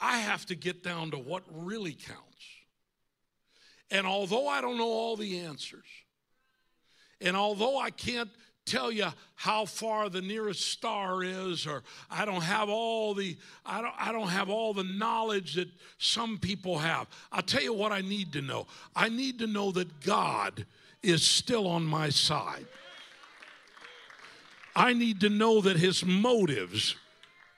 I 0.00 0.18
have 0.18 0.46
to 0.46 0.54
get 0.54 0.82
down 0.82 1.10
to 1.12 1.18
what 1.18 1.42
really 1.50 1.94
counts. 1.94 2.22
And 3.90 4.06
although 4.06 4.46
I 4.46 4.60
don't 4.60 4.78
know 4.78 4.88
all 4.88 5.16
the 5.16 5.40
answers, 5.40 5.86
and 7.20 7.36
although 7.36 7.78
I 7.78 7.90
can't 7.90 8.30
tell 8.66 8.90
you 8.90 9.06
how 9.36 9.64
far 9.64 10.08
the 10.08 10.20
nearest 10.20 10.72
star 10.72 11.22
is 11.22 11.66
or 11.66 11.82
I 12.10 12.24
don't 12.24 12.42
have 12.42 12.68
all 12.68 13.14
the 13.14 13.36
I 13.64 13.80
don't 13.80 13.94
I 13.98 14.12
don't 14.12 14.28
have 14.28 14.50
all 14.50 14.74
the 14.74 14.84
knowledge 14.84 15.54
that 15.54 15.68
some 15.98 16.38
people 16.38 16.78
have. 16.78 17.06
I'll 17.30 17.42
tell 17.42 17.62
you 17.62 17.72
what 17.72 17.92
I 17.92 18.00
need 18.00 18.32
to 18.32 18.42
know. 18.42 18.66
I 18.94 19.08
need 19.08 19.38
to 19.38 19.46
know 19.46 19.70
that 19.72 20.00
God 20.00 20.66
is 21.02 21.22
still 21.22 21.66
on 21.68 21.84
my 21.84 22.08
side. 22.08 22.66
I 24.74 24.92
need 24.92 25.20
to 25.20 25.30
know 25.30 25.60
that 25.62 25.76
his 25.76 26.04
motives 26.04 26.96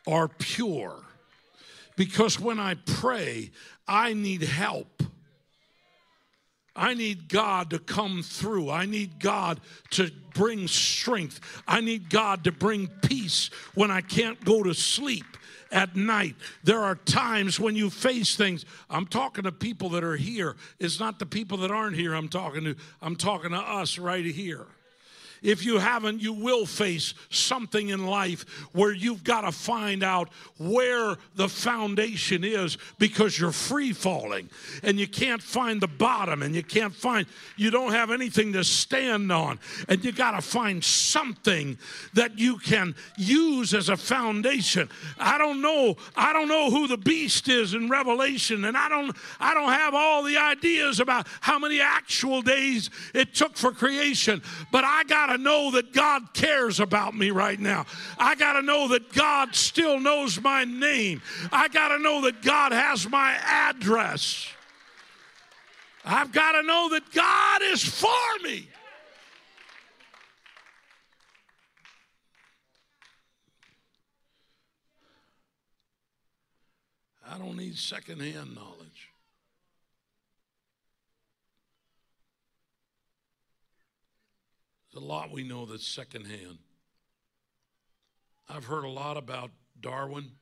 are 0.07 0.29
pure. 0.29 0.95
Because 1.97 2.39
when 2.39 2.61
I 2.61 2.75
pray, 2.75 3.51
I 3.89 4.13
need 4.13 4.43
help. 4.43 5.03
I 6.79 6.95
need 6.95 7.29
God 7.29 7.71
to 7.71 7.81
come 7.81 8.23
through. 8.23 8.71
I 8.71 8.87
need 8.87 9.19
God 9.19 9.61
to 9.91 10.13
bring 10.33 10.69
strength. 10.69 11.41
I 11.67 11.81
need 11.81 12.09
God 12.09 12.45
to 12.45 12.53
bring 12.53 12.87
peace 12.87 13.51
when 13.75 13.91
I 13.91 14.01
can't 14.01 14.43
go 14.45 14.63
to 14.63 14.73
sleep 14.73 15.25
at 15.73 15.97
night. 15.97 16.37
There 16.63 16.81
are 16.81 16.95
times 16.95 17.59
when 17.59 17.75
you 17.75 17.91
face 17.91 18.37
things. 18.37 18.65
I'm 18.89 19.07
talking 19.07 19.43
to 19.45 19.53
people 19.53 19.89
that 19.91 20.05
are 20.05 20.17
here. 20.17 20.55
It's 20.79 21.01
not 21.01 21.19
the 21.19 21.27
people 21.27 21.59
that 21.59 21.73
aren't 21.73 21.97
here 21.97 22.15
I'm 22.15 22.29
talking 22.29 22.65
to. 22.65 22.77
I'm 23.03 23.17
talking 23.17 23.51
to 23.51 23.59
us 23.59 23.99
right 23.99 24.25
here. 24.25 24.67
If 25.43 25.65
you 25.65 25.79
haven't, 25.79 26.21
you 26.21 26.33
will 26.33 26.67
face 26.67 27.15
something 27.31 27.89
in 27.89 28.07
life 28.07 28.45
where 28.73 28.93
you've 28.93 29.25
got 29.25 29.43
to 29.43 29.53
find 29.53 30.03
out 30.03 30.31
where 30.59 31.17
the 31.37 31.49
foundation 31.49 32.45
is 32.45 32.79
because 32.99 33.39
you're 33.39 33.53
free 33.53 33.93
falling 33.93 34.49
and 34.83 34.99
you 34.99 35.07
can't 35.07 35.43
find 35.43 35.81
the 35.81 35.89
bottom 35.89 36.43
and 36.43 36.55
you 36.55 36.63
can't 36.63 36.95
find, 36.95 37.27
you 37.57 37.71
don't 37.71 37.93
have 37.93 38.11
anything 38.11 38.53
to 38.53 38.65
stand 38.65 39.31
on. 39.31 39.59
And 39.89 40.05
you 40.05 40.13
got 40.13 40.33
to 40.33 40.43
find 40.43 40.83
something 40.83 41.79
that 42.15 42.39
you 42.39 42.59
can 42.59 42.95
use 43.17 43.75
as 43.75 43.89
a 43.89 43.97
foundation. 43.97 44.89
I 45.19 45.39
don't 45.39 45.61
know, 45.61 45.97
I 46.17 46.33
don't 46.33 46.49
know 46.49 46.71
who 46.71 46.87
the 46.87 46.97
beast 46.97 47.49
is 47.49 47.75
in 47.75 47.89
Revelation, 47.89 48.65
and 48.65 48.77
I 48.77 48.89
don't, 48.89 49.17
I 49.41 49.55
don't 49.55 49.73
have 49.73 49.95
all 49.95 50.23
the 50.23 50.37
ideas 50.37 51.01
about 51.01 51.27
how 51.41 51.59
many 51.59 51.81
actual 51.81 52.43
days 52.43 52.91
it 53.15 53.35
took 53.35 53.57
for 53.57 53.73
creation, 53.73 54.43
but 54.73 54.85
I 54.85 55.05
got 55.05 55.28
to 55.29 55.39
know 55.39 55.71
that 55.73 55.93
God 55.93 56.35
cares 56.35 56.81
about 56.81 57.15
me 57.15 57.31
right 57.31 57.59
now. 57.59 57.87
I 58.19 58.35
got 58.35 58.55
to 58.55 58.63
know 58.63 58.89
that 58.89 59.13
God 59.13 59.55
still 59.55 60.01
knows 60.01 60.41
my 60.41 60.65
name. 60.65 61.23
I 61.53 61.69
got 61.69 61.89
to 61.89 61.99
know 61.99 62.23
that 62.23 62.43
God 62.43 62.73
has 62.73 63.09
my 63.09 63.37
address. 63.43 64.49
I've 66.05 66.33
got 66.33 66.53
to 66.53 66.63
know 66.63 66.89
that 66.91 67.13
God 67.13 67.63
is 67.63 67.85
for 67.85 68.09
me. 68.43 68.69
I 77.31 77.37
don't 77.37 77.57
need 77.57 77.77
secondhand 77.77 78.55
knowledge. 78.55 79.13
There's 84.91 84.98
a 84.98 84.98
lot 85.09 85.33
we 85.33 85.43
know 85.43 85.65
that's 85.65 85.87
secondhand. 85.87 86.59
I've 88.47 88.67
heard 88.67 88.85
a 88.85 88.91
lot 88.91 89.17
about 89.17 89.51
Darwin, 89.81 90.33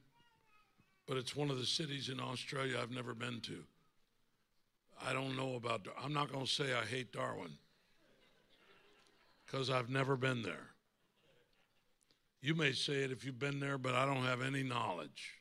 but 1.06 1.16
it's 1.16 1.36
one 1.36 1.50
of 1.50 1.58
the 1.58 1.64
cities 1.64 2.08
in 2.08 2.18
Australia 2.18 2.76
I've 2.82 2.90
never 2.90 3.14
been 3.14 3.40
to. 3.42 3.62
I 5.06 5.12
don't 5.12 5.36
know 5.36 5.54
about, 5.54 5.86
I'm 6.02 6.12
not 6.12 6.32
going 6.32 6.44
to 6.44 6.50
say 6.50 6.74
I 6.74 6.84
hate 6.84 7.12
Darwin 7.12 7.52
because 9.44 9.70
I've 9.70 9.88
never 9.88 10.16
been 10.16 10.42
there. 10.42 10.70
You 12.42 12.56
may 12.56 12.72
say 12.72 13.04
it 13.04 13.12
if 13.12 13.24
you've 13.24 13.38
been 13.38 13.60
there, 13.60 13.78
but 13.78 13.94
I 13.94 14.04
don't 14.04 14.24
have 14.24 14.42
any 14.42 14.64
knowledge. 14.64 15.34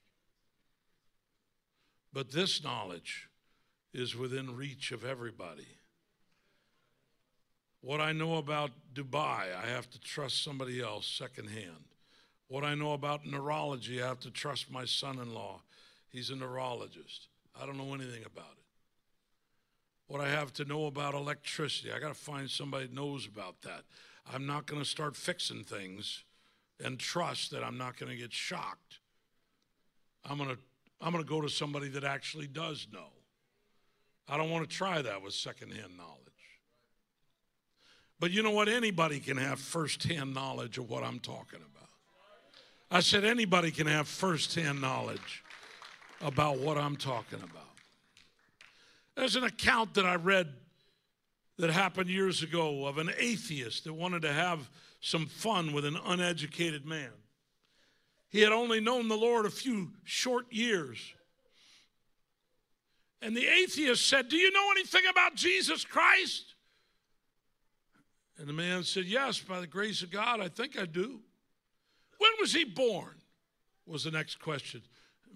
But 2.13 2.31
this 2.31 2.63
knowledge 2.63 3.27
is 3.91 4.15
within 4.15 4.55
reach 4.55 4.91
of 4.91 5.03
everybody. 5.03 5.67
What 7.86 8.02
I 8.02 8.13
know 8.13 8.38
about 8.38 8.71
Dubai, 8.95 9.56
I 9.56 9.67
have 9.67 9.88
to 9.91 10.00
trust 10.00 10.43
somebody 10.43 10.82
else 10.82 11.06
secondhand. 11.06 11.86
What 12.48 12.63
I 12.63 12.74
know 12.74 12.93
about 12.93 13.28
neurology, 13.28 14.02
I 14.02 14.08
have 14.08 14.19
to 14.21 14.32
trust 14.32 14.71
my 14.71 14.86
son 14.86 15.19
in 15.19 15.36
law. 15.36 15.62
He's 16.10 16.32
a 16.32 16.36
neurologist. 16.36 17.28
I 17.56 17.67
don't 17.67 17.78
know 17.78 17.93
anything 17.93 18.24
about 18.26 18.54
it. 18.58 18.65
What 20.08 20.19
I 20.19 20.30
have 20.30 20.52
to 20.54 20.65
know 20.65 20.88
about 20.88 21.13
electricity, 21.13 21.91
I 21.91 22.00
got 22.00 22.08
to 22.08 22.15
find 22.15 22.50
somebody 22.50 22.88
that 22.88 22.95
knows 22.95 23.28
about 23.28 23.62
that. 23.62 23.84
I'm 24.34 24.48
not 24.48 24.65
going 24.65 24.82
to 24.82 24.89
start 24.89 25.15
fixing 25.15 25.63
things 25.63 26.24
and 26.84 26.98
trust 26.98 27.52
that 27.52 27.63
I'm 27.63 27.78
not 27.78 28.00
going 28.00 28.12
to 28.12 28.17
get 28.17 28.34
shocked. 28.34 28.98
I'm 30.28 30.39
going 30.39 30.50
to 30.50 30.58
I'm 31.00 31.12
going 31.12 31.24
to 31.24 31.30
go 31.30 31.39
to 31.39 31.50
somebody 31.50 31.89
that 31.89 32.04
actually 32.04 32.48
does 32.48 32.88
know. 32.91 33.10
I 34.28 34.38
don't 34.38 34.50
want 34.50 34.67
to 34.67 34.76
try 34.76 35.04
that 35.04 35.21
with 35.21 35.36
secondhand 35.36 35.95
knowledge. 35.95 36.24
But 38.25 38.31
you 38.31 38.41
know 38.41 38.49
what? 38.49 38.67
Anybody 38.67 39.19
can 39.19 39.38
have 39.38 39.59
firsthand 39.59 40.33
knowledge 40.33 40.79
of 40.79 40.89
what 40.89 41.03
I'm 41.03 41.19
talking 41.19 41.59
about. 41.59 41.89
I 42.89 42.99
said 43.01 43.23
anybody 43.23 43.69
can 43.69 43.85
have 43.85 44.07
firsthand 44.07 44.81
knowledge 44.81 45.43
about 46.21 46.57
what 46.57 46.75
I'm 46.75 46.95
talking 46.95 47.38
about. 47.38 47.69
There's 49.15 49.35
an 49.35 49.43
account 49.43 49.93
that 49.93 50.07
I 50.07 50.15
read 50.15 50.51
that 51.59 51.69
happened 51.69 52.09
years 52.09 52.41
ago 52.41 52.88
of 52.88 52.97
an 52.97 53.11
atheist 53.15 53.83
that 53.83 53.93
wanted 53.93 54.23
to 54.23 54.33
have 54.33 54.71
some 55.01 55.27
fun 55.27 55.71
with 55.71 55.85
an 55.85 55.99
uneducated 56.03 56.83
man. 56.83 57.11
He 58.29 58.41
had 58.41 58.51
only 58.51 58.79
known 58.79 59.07
the 59.07 59.15
Lord 59.15 59.45
a 59.45 59.51
few 59.51 59.91
short 60.03 60.51
years. 60.51 60.97
And 63.21 63.38
the 63.38 63.45
atheist 63.45 64.09
said, 64.09 64.29
Do 64.29 64.35
you 64.35 64.51
know 64.51 64.71
anything 64.71 65.03
about 65.11 65.35
Jesus 65.35 65.85
Christ? 65.85 66.55
And 68.38 68.48
the 68.48 68.54
man 68.54 68.84
said, 68.84 69.06
Yes, 69.06 69.39
by 69.39 69.60
the 69.60 69.67
grace 69.67 70.02
of 70.02 70.12
God, 70.12 70.41
I 70.41 70.50
think 70.50 70.78
I 70.78 70.86
do. 70.86 71.19
When 72.17 72.32
was 72.39 72.54
he 72.54 72.63
born? 72.63 73.15
Was 73.86 74.04
the 74.04 74.12
next 74.12 74.39
question. 74.39 74.82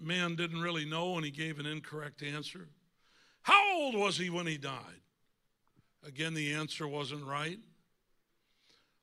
Man 0.00 0.34
didn't 0.34 0.60
really 0.60 0.84
know, 0.84 1.16
and 1.16 1.24
he 1.24 1.30
gave 1.30 1.58
an 1.58 1.66
incorrect 1.66 2.22
answer. 2.22 2.68
How 3.42 3.76
old 3.76 3.94
was 3.94 4.16
he 4.16 4.28
when 4.28 4.46
he 4.46 4.58
died? 4.58 5.00
Again, 6.06 6.34
the 6.34 6.52
answer 6.52 6.88
wasn't 6.88 7.24
right. 7.24 7.58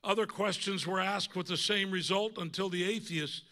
Other 0.03 0.25
questions 0.25 0.85
were 0.85 0.99
asked 0.99 1.35
with 1.35 1.47
the 1.47 1.57
same 1.57 1.91
result 1.91 2.37
until 2.37 2.69
the 2.69 2.83
atheist 2.83 3.43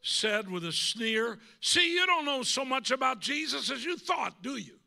said 0.00 0.50
with 0.50 0.64
a 0.64 0.72
sneer, 0.72 1.38
See, 1.60 1.94
you 1.94 2.06
don't 2.06 2.24
know 2.24 2.42
so 2.42 2.64
much 2.64 2.90
about 2.90 3.20
Jesus 3.20 3.70
as 3.70 3.84
you 3.84 3.96
thought, 3.96 4.42
do 4.42 4.56
you? 4.56 4.78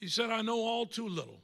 He 0.00 0.08
said, 0.08 0.30
I 0.30 0.42
know 0.42 0.58
all 0.58 0.86
too 0.86 1.08
little. 1.08 1.40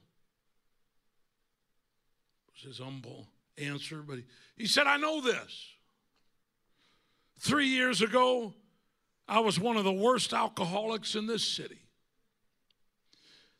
Was 2.63 2.77
his 2.77 2.85
humble 2.85 3.27
answer, 3.57 4.01
but 4.01 4.17
he, 4.17 4.23
he 4.55 4.67
said, 4.67 4.87
I 4.87 4.97
know 4.97 5.21
this. 5.21 5.67
Three 7.39 7.67
years 7.67 8.01
ago, 8.01 8.53
I 9.27 9.39
was 9.39 9.59
one 9.59 9.75
of 9.75 9.83
the 9.83 9.91
worst 9.91 10.33
alcoholics 10.33 11.15
in 11.15 11.27
this 11.27 11.43
city. 11.43 11.79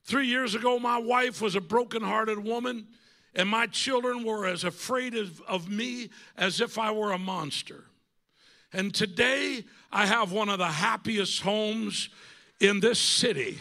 Three 0.06 0.28
years 0.28 0.56
ago, 0.56 0.80
my 0.80 1.00
wife 1.00 1.42
was 1.42 1.56
a 1.56 1.62
broken-hearted 1.62 2.40
woman, 2.40 2.88
and 3.36 3.50
my 3.50 3.68
children 3.68 4.24
were 4.24 4.48
as 4.48 4.64
afraid 4.64 5.16
of, 5.16 5.42
of 5.42 5.70
me 5.70 6.10
as 6.38 6.62
if 6.62 6.78
I 6.78 6.92
were 6.92 7.12
a 7.12 7.20
monster. 7.20 7.86
And 8.72 8.94
today, 8.94 9.66
I 9.92 10.06
have 10.06 10.32
one 10.32 10.50
of 10.50 10.60
the 10.60 10.68
happiest 10.68 11.42
homes 11.42 12.10
in 12.60 12.80
this 12.80 13.00
city. 13.00 13.60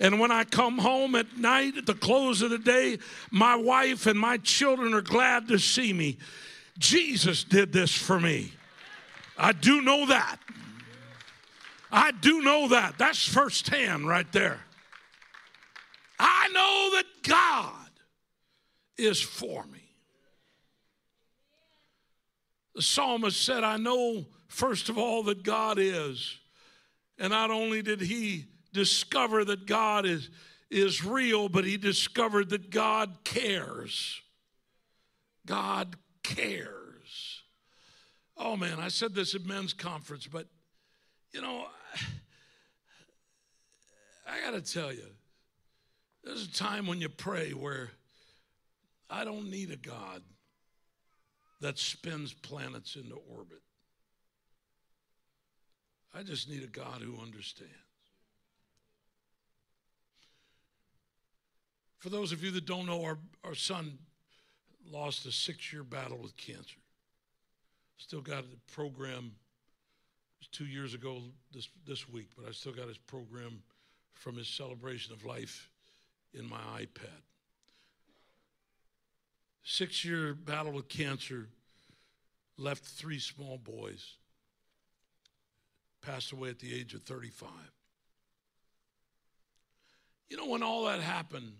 And 0.00 0.18
when 0.18 0.32
I 0.32 0.44
come 0.44 0.78
home 0.78 1.14
at 1.14 1.36
night, 1.36 1.76
at 1.76 1.84
the 1.84 1.94
close 1.94 2.40
of 2.40 2.48
the 2.48 2.58
day, 2.58 2.98
my 3.30 3.54
wife 3.54 4.06
and 4.06 4.18
my 4.18 4.38
children 4.38 4.94
are 4.94 5.02
glad 5.02 5.46
to 5.48 5.58
see 5.58 5.92
me. 5.92 6.16
Jesus 6.78 7.44
did 7.44 7.70
this 7.70 7.92
for 7.92 8.18
me. 8.18 8.54
I 9.36 9.52
do 9.52 9.82
know 9.82 10.06
that. 10.06 10.38
I 11.92 12.12
do 12.12 12.40
know 12.40 12.68
that. 12.68 12.96
That's 12.96 13.26
firsthand 13.28 14.08
right 14.08 14.30
there. 14.32 14.60
I 16.18 16.48
know 16.48 16.96
that 16.96 17.06
God 17.22 17.90
is 18.96 19.20
for 19.20 19.64
me. 19.66 19.82
The 22.74 22.82
psalmist 22.82 23.42
said, 23.42 23.64
I 23.64 23.76
know, 23.76 24.24
first 24.48 24.88
of 24.88 24.96
all, 24.96 25.24
that 25.24 25.42
God 25.42 25.78
is. 25.78 26.38
And 27.18 27.30
not 27.30 27.50
only 27.50 27.82
did 27.82 28.00
he 28.00 28.46
discover 28.72 29.44
that 29.44 29.66
God 29.66 30.06
is, 30.06 30.30
is 30.70 31.04
real, 31.04 31.48
but 31.48 31.64
he 31.64 31.76
discovered 31.76 32.50
that 32.50 32.70
God 32.70 33.18
cares. 33.24 34.20
God 35.46 35.96
cares. 36.22 37.42
Oh 38.36 38.56
man, 38.56 38.78
I 38.80 38.88
said 38.88 39.14
this 39.14 39.34
at 39.34 39.44
men's 39.44 39.72
conference, 39.72 40.26
but 40.26 40.46
you 41.32 41.42
know, 41.42 41.66
I 44.26 44.40
got 44.44 44.52
to 44.52 44.72
tell 44.72 44.92
you, 44.92 45.06
there's 46.24 46.44
a 46.44 46.52
time 46.52 46.86
when 46.86 47.00
you 47.00 47.08
pray 47.08 47.50
where 47.50 47.90
I 49.08 49.24
don't 49.24 49.50
need 49.50 49.70
a 49.70 49.76
God 49.76 50.22
that 51.60 51.78
spins 51.78 52.32
planets 52.32 52.96
into 52.96 53.16
orbit. 53.16 53.62
I 56.14 56.22
just 56.22 56.48
need 56.48 56.62
a 56.62 56.66
God 56.66 57.02
who 57.02 57.20
understands. 57.20 57.74
For 62.00 62.08
those 62.08 62.32
of 62.32 62.42
you 62.42 62.50
that 62.52 62.64
don't 62.64 62.86
know, 62.86 63.04
our, 63.04 63.18
our 63.44 63.54
son 63.54 63.98
lost 64.90 65.26
a 65.26 65.32
six 65.32 65.70
year 65.70 65.84
battle 65.84 66.16
with 66.16 66.34
cancer. 66.36 66.80
Still 67.98 68.22
got 68.22 68.44
a 68.44 68.72
program. 68.72 69.32
It 69.32 70.40
was 70.40 70.48
two 70.50 70.64
years 70.64 70.94
ago 70.94 71.20
this, 71.52 71.68
this 71.86 72.08
week, 72.08 72.28
but 72.36 72.48
I 72.48 72.52
still 72.52 72.72
got 72.72 72.88
his 72.88 72.96
program 72.96 73.62
from 74.14 74.36
his 74.36 74.48
celebration 74.48 75.12
of 75.12 75.26
life 75.26 75.68
in 76.32 76.48
my 76.48 76.60
iPad. 76.78 77.20
Six 79.62 80.02
year 80.02 80.32
battle 80.32 80.72
with 80.72 80.88
cancer 80.88 81.48
left 82.56 82.82
three 82.82 83.18
small 83.18 83.58
boys, 83.58 84.14
passed 86.00 86.32
away 86.32 86.48
at 86.48 86.60
the 86.60 86.74
age 86.74 86.94
of 86.94 87.02
35. 87.02 87.50
You 90.30 90.38
know, 90.38 90.46
when 90.46 90.62
all 90.62 90.84
that 90.84 91.00
happened, 91.00 91.52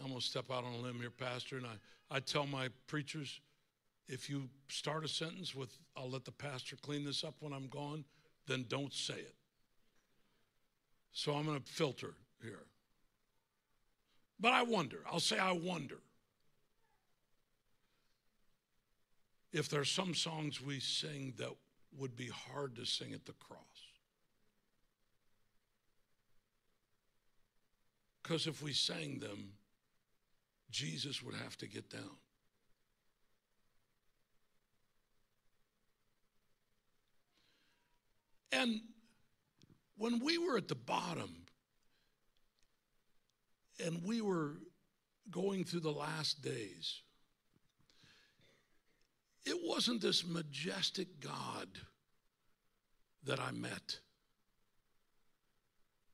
I'm 0.00 0.08
going 0.08 0.20
to 0.20 0.26
step 0.26 0.50
out 0.50 0.64
on 0.64 0.72
a 0.72 0.78
limb 0.78 1.00
here, 1.00 1.10
Pastor, 1.10 1.56
and 1.56 1.66
I, 1.66 2.16
I 2.16 2.20
tell 2.20 2.46
my 2.46 2.68
preachers 2.86 3.40
if 4.08 4.30
you 4.30 4.48
start 4.68 5.04
a 5.04 5.08
sentence 5.08 5.54
with, 5.54 5.76
I'll 5.96 6.10
let 6.10 6.24
the 6.24 6.32
pastor 6.32 6.76
clean 6.76 7.04
this 7.04 7.24
up 7.24 7.34
when 7.40 7.52
I'm 7.52 7.68
gone, 7.68 8.04
then 8.46 8.64
don't 8.68 8.92
say 8.92 9.14
it. 9.14 9.34
So 11.12 11.34
I'm 11.34 11.44
going 11.44 11.60
to 11.60 11.72
filter 11.72 12.14
here. 12.42 12.64
But 14.40 14.52
I 14.52 14.62
wonder, 14.62 14.98
I'll 15.10 15.20
say, 15.20 15.38
I 15.38 15.52
wonder 15.52 15.98
if 19.52 19.68
there's 19.68 19.90
some 19.90 20.14
songs 20.14 20.60
we 20.62 20.80
sing 20.80 21.34
that 21.38 21.50
would 21.98 22.16
be 22.16 22.28
hard 22.28 22.76
to 22.76 22.84
sing 22.84 23.12
at 23.12 23.26
the 23.26 23.32
cross. 23.32 23.58
Because 28.22 28.46
if 28.46 28.62
we 28.62 28.72
sang 28.72 29.18
them, 29.18 29.52
Jesus 30.70 31.22
would 31.22 31.34
have 31.34 31.56
to 31.58 31.66
get 31.66 31.90
down. 31.90 32.16
And 38.52 38.80
when 39.96 40.20
we 40.20 40.38
were 40.38 40.56
at 40.56 40.68
the 40.68 40.74
bottom 40.74 41.44
and 43.84 44.02
we 44.04 44.20
were 44.20 44.56
going 45.30 45.64
through 45.64 45.80
the 45.80 45.90
last 45.90 46.42
days, 46.42 47.02
it 49.44 49.56
wasn't 49.62 50.00
this 50.00 50.26
majestic 50.26 51.20
God 51.20 51.68
that 53.24 53.40
I 53.40 53.50
met. 53.50 54.00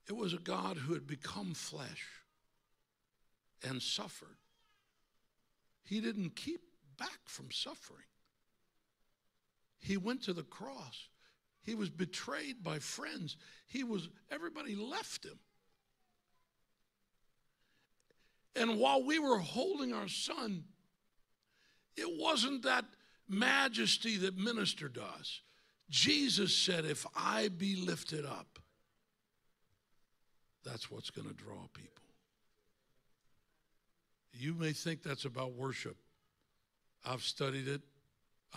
It 0.09 0.17
was 0.17 0.35
a 0.35 0.39
God 0.39 0.77
who 0.77 0.93
had 0.93 1.07
become 1.07 1.55
flesh 1.55 2.07
and 3.67 3.81
suffered. 3.83 4.37
He 5.85 6.01
didn't 6.01 6.37
keep 6.37 6.61
back 6.99 7.21
from 7.27 7.51
suffering. 7.51 8.07
He 9.79 9.97
went 9.97 10.23
to 10.25 10.33
the 10.33 10.43
cross. 10.43 11.09
He 11.63 11.75
was 11.75 11.91
betrayed 11.91 12.63
by 12.63 12.79
friends. 12.79 13.37
He 13.67 13.85
was, 13.85 14.09
everybody 14.31 14.75
left 14.75 15.25
him. 15.25 15.39
And 18.57 18.79
while 18.79 19.03
we 19.03 19.19
were 19.19 19.39
holding 19.39 19.93
our 19.93 20.09
son, 20.09 20.65
it 21.97 22.09
wasn't 22.19 22.63
that 22.63 22.85
majesty 23.29 24.17
that 24.19 24.37
ministered 24.37 24.99
us. 24.99 25.41
Jesus 25.91 26.57
said, 26.57 26.85
If 26.85 27.07
I 27.17 27.49
be 27.49 27.77
lifted 27.77 28.25
up, 28.25 28.59
that's 30.65 30.91
what's 30.91 31.11
going 31.11 31.29
to 31.29 31.35
draw 31.35 31.67
people. 31.73 32.04
You 34.37 34.55
may 34.55 34.73
think 34.73 35.03
that's 35.03 35.25
about 35.25 35.53
worship. 35.53 35.97
I've 37.05 37.23
studied 37.23 37.69
it, 37.69 37.83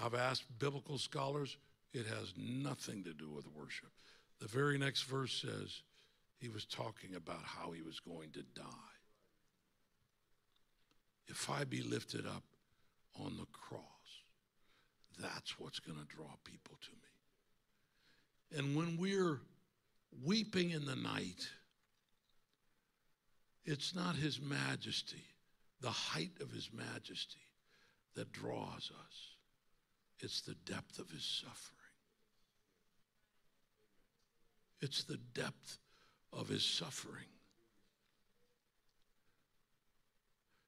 I've 0.01 0.15
asked 0.15 0.43
biblical 0.59 0.97
scholars. 0.97 1.57
It 1.93 2.05
has 2.05 2.34
nothing 2.38 3.03
to 3.05 3.13
do 3.13 3.30
with 3.30 3.45
worship. 3.55 3.89
The 4.39 4.47
very 4.47 4.78
next 4.78 5.03
verse 5.03 5.34
says 5.34 5.82
he 6.39 6.49
was 6.49 6.65
talking 6.65 7.15
about 7.15 7.41
how 7.43 7.71
he 7.71 7.82
was 7.82 7.99
going 7.99 8.32
to 8.32 8.43
die. 8.53 8.63
If 11.28 11.49
I 11.49 11.63
be 11.63 11.82
lifted 11.82 12.28
up 12.28 12.43
on 13.19 13.36
the 13.38 13.47
cross, 13.51 13.82
that's 15.19 15.59
what's 15.59 15.80
going 15.80 15.97
to 15.97 16.15
draw 16.15 16.30
people 16.43 16.78
to 16.82 16.91
me. 16.91 18.59
And 18.59 18.75
when 18.78 18.97
we're 18.97 19.39
weeping 20.23 20.71
in 20.71 20.86
the 20.86 20.95
night, 20.95 21.47
it's 23.65 23.95
not 23.95 24.15
his 24.15 24.39
majesty, 24.39 25.23
the 25.82 25.91
height 25.91 26.32
of 26.41 26.51
his 26.51 26.69
majesty, 26.73 27.39
that 28.15 28.32
draws 28.32 28.91
us, 28.91 29.36
it's 30.19 30.41
the 30.41 30.55
depth 30.65 30.97
of 30.97 31.09
his 31.11 31.23
suffering. 31.23 31.78
It's 34.82 35.03
the 35.03 35.19
depth 35.34 35.78
of 36.34 36.49
his 36.49 36.65
suffering. 36.65 37.25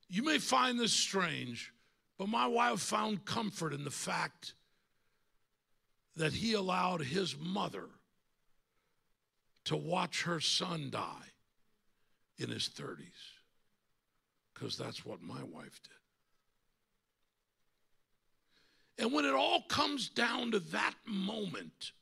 You 0.08 0.24
may 0.24 0.38
find 0.40 0.80
this 0.80 0.94
strange, 0.94 1.74
but 2.18 2.30
my 2.30 2.48
wife 2.48 2.80
found 2.80 3.26
comfort 3.26 3.74
in 3.74 3.84
the 3.84 3.92
fact 3.92 4.54
that 6.16 6.34
he 6.34 6.54
allowed 6.54 7.02
his 7.02 7.36
mother 7.38 7.86
to 9.66 9.78
watch 9.78 10.24
her 10.24 10.40
son 10.40 10.90
die 10.90 11.32
in 12.38 12.50
his 12.50 12.70
30s, 12.70 13.39
because 14.60 14.78
that's 14.78 15.06
what 15.06 15.22
my 15.22 15.42
wife 15.44 15.80
did. 15.84 15.94
And 19.04 19.14
when 19.14 19.26
it 19.26 19.34
all 19.34 19.62
comes 19.70 20.10
down 20.10 20.52
to 20.52 20.60
that 20.60 20.96
moment, 21.06 21.94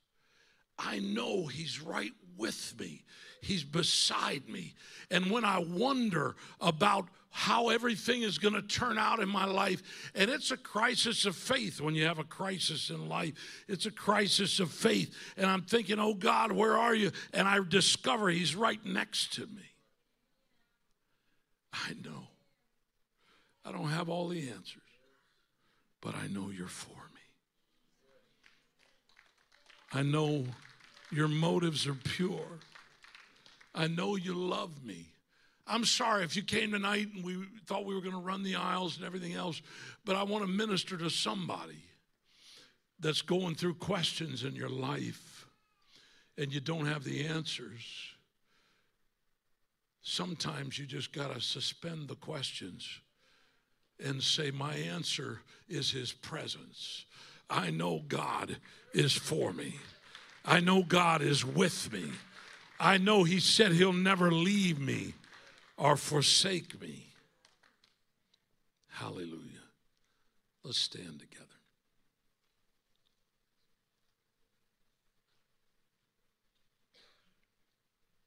I 0.80 1.00
know 1.00 1.46
He's 1.46 1.82
right 1.82 2.12
with 2.38 2.74
me. 2.80 3.04
He's 3.42 3.64
beside 3.64 4.50
me. 4.50 4.74
And 5.12 5.30
when 5.30 5.46
I 5.46 5.60
wonder 5.60 6.36
about 6.60 7.08
how 7.30 7.70
everything 7.70 8.24
is 8.24 8.40
going 8.40 8.56
to 8.56 8.64
turn 8.64 8.98
out 8.98 9.20
in 9.20 9.30
my 9.30 9.46
life, 9.46 9.84
and 10.16 10.32
it's 10.32 10.50
a 10.50 10.58
crisis 10.58 11.26
of 11.26 11.36
faith 11.36 11.80
when 11.80 11.94
you 11.94 12.06
have 12.08 12.18
a 12.18 12.24
crisis 12.24 12.90
in 12.90 13.08
life, 13.08 13.34
it's 13.68 13.86
a 13.86 13.92
crisis 13.92 14.60
of 14.60 14.72
faith. 14.72 15.14
And 15.36 15.46
I'm 15.46 15.62
thinking, 15.62 16.00
oh 16.00 16.16
God, 16.16 16.52
where 16.52 16.76
are 16.76 16.96
you? 16.96 17.12
And 17.34 17.48
I 17.48 17.60
discover 17.68 18.30
He's 18.30 18.56
right 18.56 18.84
next 18.84 19.34
to 19.34 19.42
me. 19.42 19.74
I 21.72 21.94
know. 22.04 22.30
I 23.68 23.72
don't 23.72 23.90
have 23.90 24.08
all 24.08 24.30
the 24.30 24.50
answers, 24.50 24.82
but 26.00 26.16
I 26.16 26.28
know 26.28 26.50
you're 26.50 26.68
for 26.68 26.88
me. 27.14 27.22
I 29.92 30.04
know 30.04 30.46
your 31.12 31.28
motives 31.28 31.86
are 31.86 31.94
pure. 31.94 32.60
I 33.76 33.88
know 33.88 34.16
you 34.16 34.34
love 34.34 34.86
me. 34.86 35.08
I'm 35.68 35.84
sorry 35.84 36.24
if 36.24 36.38
you 36.38 36.44
came 36.44 36.72
tonight 36.72 37.10
and 37.14 37.26
we 37.26 37.40
thought 37.66 37.86
we 37.86 37.94
were 37.94 38.00
going 38.00 38.14
to 38.14 38.22
run 38.22 38.44
the 38.44 38.56
aisles 38.56 38.96
and 38.96 39.06
everything 39.06 39.34
else, 39.34 39.62
but 40.06 40.16
I 40.16 40.24
want 40.24 40.46
to 40.46 40.50
minister 40.50 40.98
to 40.98 41.10
somebody 41.10 41.84
that's 43.02 43.22
going 43.22 43.56
through 43.56 43.76
questions 43.76 44.46
in 44.46 44.56
your 44.56 44.70
life 44.70 45.46
and 46.38 46.54
you 46.54 46.62
don't 46.62 46.86
have 46.86 47.04
the 47.04 47.26
answers. 47.28 47.84
Sometimes 50.02 50.80
you 50.80 50.86
just 50.86 51.12
got 51.12 51.34
to 51.34 51.42
suspend 51.42 52.08
the 52.08 52.16
questions 52.16 53.02
and 54.04 54.22
say, 54.22 54.52
My 54.52 54.74
answer 54.74 55.42
is 55.70 55.92
His 55.92 56.12
presence. 56.12 57.06
I 57.50 57.70
know 57.70 58.04
God 58.08 58.58
is 58.94 59.14
for 59.14 59.54
me. 59.54 59.76
I 60.46 60.60
know 60.60 60.84
God 60.84 61.22
is 61.22 61.46
with 61.46 61.92
me. 61.92 62.12
I 62.80 62.98
know 62.98 63.24
He 63.24 63.40
said 63.40 63.72
He'll 63.72 63.94
never 63.94 64.32
leave 64.32 64.80
me 64.80 65.14
or 65.78 65.96
forsake 65.96 66.80
me. 66.82 67.08
Hallelujah. 68.90 69.64
Let's 70.64 70.80
stand 70.80 71.20
together. 71.20 71.46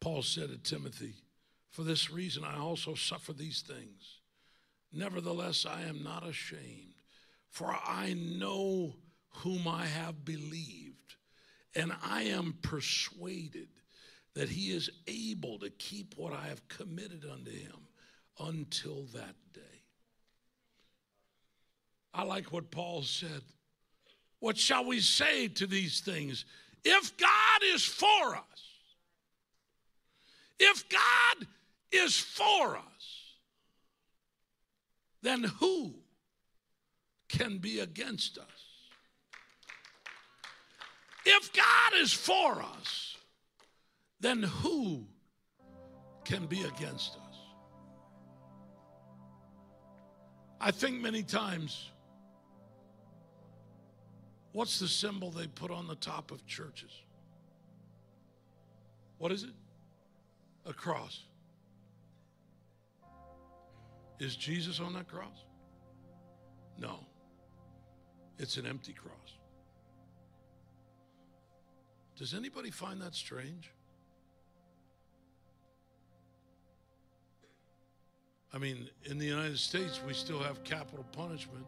Paul 0.00 0.22
said 0.22 0.48
to 0.48 0.56
Timothy, 0.56 1.14
For 1.70 1.82
this 1.82 2.10
reason 2.10 2.44
I 2.44 2.58
also 2.58 2.94
suffer 2.94 3.32
these 3.32 3.60
things. 3.60 4.19
Nevertheless, 4.92 5.66
I 5.66 5.82
am 5.82 6.02
not 6.02 6.26
ashamed, 6.26 6.94
for 7.48 7.66
I 7.66 8.14
know 8.14 8.94
whom 9.36 9.68
I 9.68 9.86
have 9.86 10.24
believed, 10.24 11.14
and 11.74 11.92
I 12.02 12.22
am 12.22 12.58
persuaded 12.62 13.68
that 14.34 14.48
he 14.48 14.72
is 14.72 14.90
able 15.06 15.58
to 15.60 15.70
keep 15.70 16.14
what 16.16 16.32
I 16.32 16.48
have 16.48 16.66
committed 16.68 17.24
unto 17.30 17.50
him 17.50 17.86
until 18.38 19.04
that 19.14 19.34
day. 19.52 19.60
I 22.12 22.22
like 22.24 22.52
what 22.52 22.70
Paul 22.70 23.02
said. 23.02 23.42
What 24.40 24.56
shall 24.56 24.84
we 24.84 25.00
say 25.00 25.48
to 25.48 25.66
these 25.66 26.00
things? 26.00 26.44
If 26.84 27.16
God 27.16 27.62
is 27.74 27.84
for 27.84 28.36
us, 28.36 28.64
if 30.58 30.88
God 30.88 31.46
is 31.92 32.18
for 32.18 32.76
us, 32.76 33.19
then 35.22 35.44
who 35.44 35.94
can 37.28 37.58
be 37.58 37.80
against 37.80 38.38
us? 38.38 38.46
If 41.24 41.52
God 41.52 42.00
is 42.00 42.12
for 42.12 42.62
us, 42.62 43.16
then 44.20 44.42
who 44.42 45.06
can 46.24 46.46
be 46.46 46.62
against 46.62 47.16
us? 47.16 47.36
I 50.60 50.70
think 50.70 51.00
many 51.00 51.22
times, 51.22 51.90
what's 54.52 54.78
the 54.78 54.88
symbol 54.88 55.30
they 55.30 55.46
put 55.46 55.70
on 55.70 55.86
the 55.86 55.94
top 55.94 56.30
of 56.30 56.46
churches? 56.46 56.90
What 59.18 59.32
is 59.32 59.42
it? 59.44 59.54
A 60.66 60.72
cross. 60.72 61.22
Is 64.20 64.36
Jesus 64.36 64.80
on 64.80 64.92
that 64.92 65.08
cross? 65.08 65.44
No. 66.78 67.00
It's 68.38 68.58
an 68.58 68.66
empty 68.66 68.92
cross. 68.92 69.14
Does 72.16 72.34
anybody 72.34 72.70
find 72.70 73.00
that 73.00 73.14
strange? 73.14 73.72
I 78.52 78.58
mean, 78.58 78.90
in 79.04 79.16
the 79.16 79.24
United 79.24 79.58
States, 79.58 80.00
we 80.06 80.12
still 80.12 80.40
have 80.40 80.62
capital 80.64 81.04
punishment. 81.12 81.64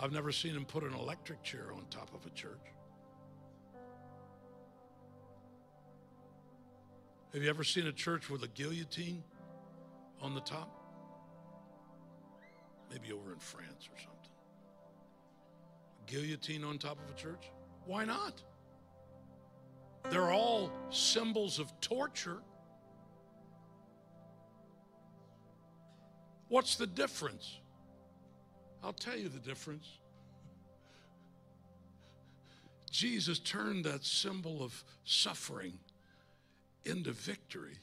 I've 0.00 0.12
never 0.12 0.32
seen 0.32 0.56
him 0.56 0.64
put 0.64 0.82
an 0.82 0.94
electric 0.94 1.42
chair 1.44 1.66
on 1.72 1.84
top 1.90 2.12
of 2.14 2.26
a 2.26 2.30
church. 2.30 2.50
Have 7.32 7.42
you 7.44 7.48
ever 7.48 7.62
seen 7.62 7.86
a 7.86 7.92
church 7.92 8.28
with 8.28 8.42
a 8.42 8.48
guillotine 8.48 9.22
on 10.20 10.34
the 10.34 10.40
top? 10.40 10.79
Maybe 12.90 13.12
over 13.12 13.32
in 13.32 13.38
France 13.38 13.88
or 13.92 13.98
something. 13.98 14.30
A 16.06 16.10
guillotine 16.10 16.64
on 16.64 16.78
top 16.78 16.98
of 17.04 17.14
a 17.14 17.18
church? 17.18 17.50
Why 17.86 18.04
not? 18.04 18.42
They're 20.10 20.32
all 20.32 20.72
symbols 20.90 21.58
of 21.58 21.72
torture. 21.80 22.38
What's 26.48 26.76
the 26.76 26.86
difference? 26.86 27.60
I'll 28.82 28.92
tell 28.92 29.16
you 29.16 29.28
the 29.28 29.38
difference. 29.38 29.86
Jesus 32.90 33.38
turned 33.38 33.84
that 33.84 34.04
symbol 34.04 34.62
of 34.62 34.84
suffering 35.04 35.78
into 36.84 37.12
victory. 37.12 37.78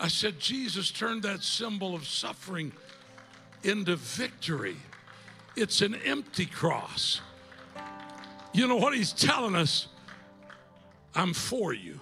I 0.00 0.08
said, 0.08 0.40
Jesus 0.40 0.90
turned 0.90 1.22
that 1.24 1.42
symbol 1.42 1.94
of 1.94 2.06
suffering 2.06 2.72
into 3.62 3.96
victory. 3.96 4.76
It's 5.56 5.82
an 5.82 5.94
empty 5.94 6.46
cross. 6.46 7.20
You 8.54 8.66
know 8.66 8.76
what 8.76 8.94
he's 8.94 9.12
telling 9.12 9.54
us? 9.54 9.88
I'm 11.14 11.34
for 11.34 11.74
you. 11.74 12.00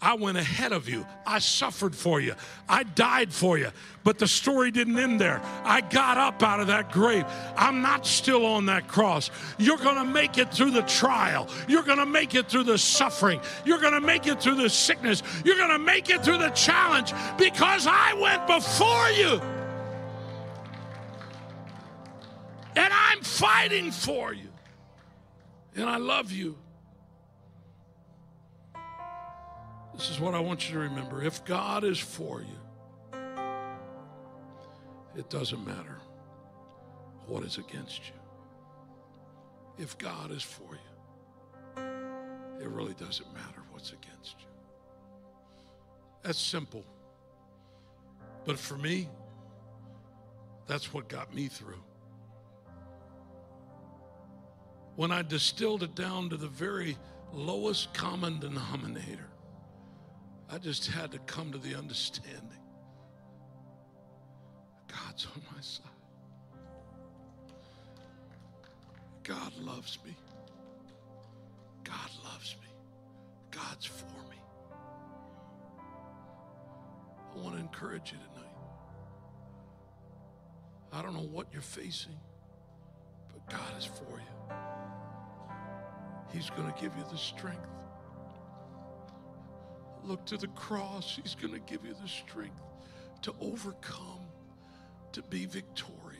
I 0.00 0.14
went 0.14 0.38
ahead 0.38 0.72
of 0.72 0.88
you. 0.88 1.04
I 1.26 1.40
suffered 1.40 1.94
for 1.94 2.20
you. 2.20 2.34
I 2.68 2.84
died 2.84 3.32
for 3.32 3.58
you. 3.58 3.70
But 4.04 4.18
the 4.18 4.28
story 4.28 4.70
didn't 4.70 4.96
end 4.96 5.20
there. 5.20 5.42
I 5.64 5.80
got 5.80 6.16
up 6.16 6.40
out 6.42 6.60
of 6.60 6.68
that 6.68 6.92
grave. 6.92 7.24
I'm 7.56 7.82
not 7.82 8.06
still 8.06 8.46
on 8.46 8.66
that 8.66 8.86
cross. 8.86 9.30
You're 9.58 9.76
going 9.76 9.96
to 9.96 10.04
make 10.04 10.38
it 10.38 10.54
through 10.54 10.70
the 10.70 10.82
trial. 10.82 11.48
You're 11.66 11.82
going 11.82 11.98
to 11.98 12.06
make 12.06 12.36
it 12.36 12.48
through 12.48 12.64
the 12.64 12.78
suffering. 12.78 13.40
You're 13.64 13.80
going 13.80 13.92
to 13.92 14.00
make 14.00 14.28
it 14.28 14.40
through 14.40 14.54
the 14.54 14.70
sickness. 14.70 15.22
You're 15.44 15.56
going 15.56 15.70
to 15.70 15.80
make 15.80 16.10
it 16.10 16.24
through 16.24 16.38
the 16.38 16.50
challenge 16.50 17.12
because 17.36 17.88
I 17.88 18.14
went 18.14 18.46
before 18.46 19.10
you. 19.10 19.40
And 22.76 22.92
I'm 22.92 23.20
fighting 23.22 23.90
for 23.90 24.32
you. 24.32 24.48
And 25.74 25.90
I 25.90 25.96
love 25.96 26.30
you. 26.30 26.56
This 29.98 30.10
is 30.10 30.20
what 30.20 30.34
I 30.34 30.38
want 30.38 30.68
you 30.68 30.74
to 30.74 30.80
remember. 30.80 31.24
If 31.24 31.44
God 31.44 31.82
is 31.82 31.98
for 31.98 32.40
you, 32.40 33.18
it 35.16 35.28
doesn't 35.28 35.66
matter 35.66 35.98
what 37.26 37.42
is 37.42 37.58
against 37.58 38.02
you. 38.06 38.14
If 39.76 39.98
God 39.98 40.30
is 40.30 40.42
for 40.44 40.70
you, 40.72 41.82
it 42.60 42.68
really 42.68 42.94
doesn't 42.94 43.26
matter 43.34 43.60
what's 43.72 43.90
against 43.90 44.36
you. 44.38 44.46
That's 46.22 46.38
simple. 46.38 46.84
But 48.44 48.56
for 48.56 48.78
me, 48.78 49.08
that's 50.68 50.94
what 50.94 51.08
got 51.08 51.34
me 51.34 51.48
through. 51.48 51.82
When 54.94 55.10
I 55.10 55.22
distilled 55.22 55.82
it 55.82 55.96
down 55.96 56.30
to 56.30 56.36
the 56.36 56.46
very 56.46 56.96
lowest 57.32 57.92
common 57.94 58.38
denominator, 58.38 59.26
I 60.50 60.58
just 60.58 60.86
had 60.86 61.12
to 61.12 61.18
come 61.20 61.52
to 61.52 61.58
the 61.58 61.74
understanding 61.74 62.42
God's 64.88 65.26
on 65.26 65.42
my 65.54 65.60
side. 65.60 65.84
God 69.22 69.52
loves 69.60 69.98
me. 70.06 70.16
God 71.84 72.10
loves 72.24 72.56
me. 72.62 72.68
God's 73.50 73.84
for 73.84 74.06
me. 74.30 74.40
I 77.34 77.38
want 77.38 77.54
to 77.56 77.60
encourage 77.60 78.12
you 78.12 78.18
tonight. 78.18 78.54
I 80.92 81.02
don't 81.02 81.12
know 81.12 81.28
what 81.30 81.48
you're 81.52 81.60
facing, 81.60 82.16
but 83.30 83.46
God 83.54 83.78
is 83.78 83.84
for 83.84 84.18
you. 84.18 84.56
He's 86.32 86.48
going 86.50 86.72
to 86.72 86.80
give 86.80 86.96
you 86.96 87.04
the 87.10 87.18
strength. 87.18 87.68
Look 90.04 90.24
to 90.26 90.36
the 90.36 90.48
cross. 90.48 91.18
He's 91.22 91.34
going 91.34 91.52
to 91.52 91.60
give 91.60 91.84
you 91.84 91.94
the 92.00 92.08
strength 92.08 92.60
to 93.22 93.34
overcome, 93.40 94.20
to 95.12 95.22
be 95.22 95.46
victorious. 95.46 96.18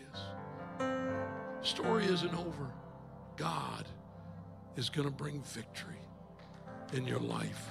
Story 1.62 2.04
isn't 2.04 2.34
over. 2.34 2.70
God 3.36 3.86
is 4.76 4.90
going 4.90 5.08
to 5.08 5.14
bring 5.14 5.42
victory 5.42 6.00
in 6.92 7.06
your 7.06 7.20
life. 7.20 7.68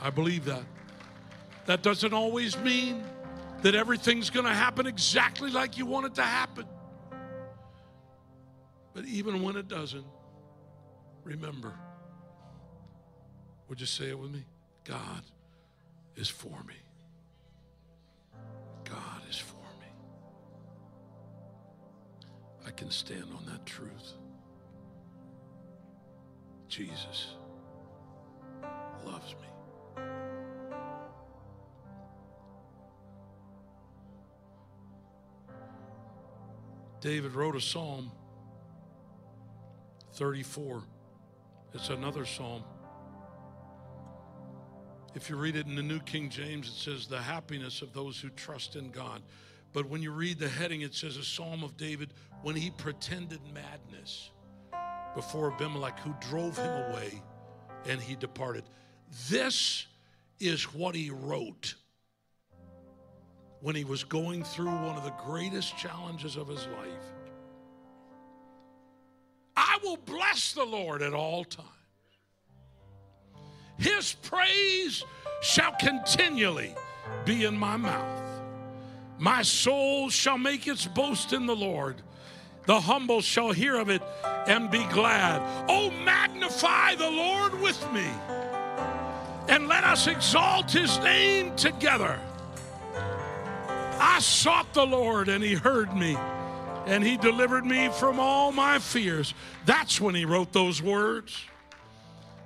I 0.00 0.10
believe 0.10 0.44
that. 0.46 0.64
That 1.66 1.82
doesn't 1.82 2.12
always 2.12 2.58
mean 2.58 3.04
that 3.62 3.74
everything's 3.74 4.30
going 4.30 4.46
to 4.46 4.52
happen 4.52 4.86
exactly 4.86 5.50
like 5.50 5.78
you 5.78 5.86
want 5.86 6.06
it 6.06 6.14
to 6.16 6.22
happen. 6.22 6.66
But 8.94 9.04
even 9.06 9.42
when 9.42 9.56
it 9.56 9.68
doesn't, 9.68 10.04
remember. 11.24 11.72
Would 13.68 13.80
you 13.80 13.86
say 13.86 14.10
it 14.10 14.18
with 14.18 14.32
me? 14.32 14.44
God 14.84 15.22
is 16.16 16.28
for 16.28 16.62
me. 16.66 16.74
God 18.84 19.22
is 19.30 19.36
for 19.38 19.56
me. 19.80 19.86
I 22.66 22.70
can 22.70 22.90
stand 22.90 23.26
on 23.36 23.46
that 23.46 23.64
truth. 23.64 24.14
Jesus 26.68 27.34
loves 29.04 29.34
me. 29.34 29.48
David 37.00 37.34
wrote 37.34 37.56
a 37.56 37.60
psalm 37.60 38.12
34. 40.12 40.82
It's 41.74 41.88
another 41.88 42.24
psalm. 42.24 42.62
If 45.14 45.28
you 45.28 45.36
read 45.36 45.56
it 45.56 45.66
in 45.66 45.74
the 45.74 45.82
New 45.82 46.00
King 46.00 46.30
James, 46.30 46.68
it 46.68 46.74
says, 46.74 47.06
The 47.06 47.20
happiness 47.20 47.82
of 47.82 47.92
those 47.92 48.18
who 48.18 48.30
trust 48.30 48.76
in 48.76 48.90
God. 48.90 49.22
But 49.72 49.88
when 49.88 50.02
you 50.02 50.10
read 50.10 50.38
the 50.38 50.48
heading, 50.48 50.82
it 50.82 50.94
says, 50.94 51.16
A 51.16 51.24
psalm 51.24 51.62
of 51.62 51.76
David 51.76 52.12
when 52.42 52.56
he 52.56 52.70
pretended 52.70 53.40
madness 53.52 54.30
before 55.14 55.52
Abimelech, 55.52 55.98
who 56.00 56.14
drove 56.20 56.56
him 56.56 56.90
away 56.90 57.22
and 57.86 58.00
he 58.00 58.16
departed. 58.16 58.64
This 59.28 59.86
is 60.40 60.64
what 60.74 60.94
he 60.94 61.10
wrote 61.10 61.74
when 63.60 63.76
he 63.76 63.84
was 63.84 64.02
going 64.04 64.42
through 64.42 64.66
one 64.66 64.96
of 64.96 65.04
the 65.04 65.14
greatest 65.24 65.76
challenges 65.76 66.36
of 66.36 66.48
his 66.48 66.66
life. 66.66 67.12
I 69.56 69.78
will 69.82 69.98
bless 69.98 70.52
the 70.52 70.64
Lord 70.64 71.02
at 71.02 71.14
all 71.14 71.44
times. 71.44 71.68
His 73.82 74.14
praise 74.22 75.04
shall 75.42 75.72
continually 75.72 76.74
be 77.24 77.44
in 77.44 77.58
my 77.58 77.76
mouth. 77.76 78.22
My 79.18 79.42
soul 79.42 80.08
shall 80.08 80.38
make 80.38 80.68
its 80.68 80.86
boast 80.86 81.32
in 81.32 81.46
the 81.46 81.56
Lord. 81.56 81.96
The 82.66 82.80
humble 82.80 83.20
shall 83.22 83.50
hear 83.50 83.74
of 83.76 83.90
it 83.90 84.02
and 84.46 84.70
be 84.70 84.84
glad. 84.84 85.42
Oh, 85.68 85.90
magnify 86.04 86.94
the 86.94 87.10
Lord 87.10 87.60
with 87.60 87.92
me, 87.92 88.06
and 89.48 89.66
let 89.66 89.82
us 89.82 90.06
exalt 90.06 90.70
his 90.70 90.98
name 90.98 91.56
together. 91.56 92.20
I 92.94 94.20
sought 94.20 94.72
the 94.74 94.86
Lord, 94.86 95.28
and 95.28 95.42
he 95.42 95.54
heard 95.54 95.92
me, 95.96 96.16
and 96.86 97.02
he 97.02 97.16
delivered 97.16 97.66
me 97.66 97.88
from 97.88 98.20
all 98.20 98.52
my 98.52 98.78
fears. 98.78 99.34
That's 99.66 100.00
when 100.00 100.14
he 100.14 100.24
wrote 100.24 100.52
those 100.52 100.80
words. 100.80 101.36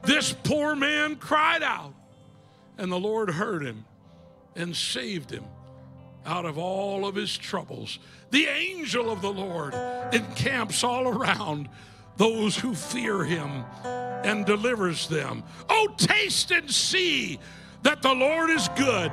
This 0.06 0.32
poor 0.32 0.76
man 0.76 1.16
cried 1.16 1.62
out, 1.62 1.92
and 2.78 2.90
the 2.90 2.98
Lord 2.98 3.30
heard 3.30 3.62
him 3.64 3.84
and 4.54 4.74
saved 4.74 5.30
him 5.30 5.44
out 6.24 6.44
of 6.44 6.58
all 6.58 7.06
of 7.06 7.14
his 7.14 7.36
troubles. 7.36 7.98
The 8.30 8.46
angel 8.46 9.10
of 9.10 9.20
the 9.20 9.32
Lord 9.32 9.74
encamps 10.12 10.82
all 10.84 11.08
around 11.08 11.68
those 12.16 12.56
who 12.56 12.74
fear 12.74 13.24
him 13.24 13.64
and 13.84 14.46
delivers 14.46 15.08
them. 15.08 15.42
Oh, 15.68 15.92
taste 15.96 16.50
and 16.50 16.70
see 16.70 17.38
that 17.82 18.02
the 18.02 18.14
Lord 18.14 18.50
is 18.50 18.68
good. 18.70 19.12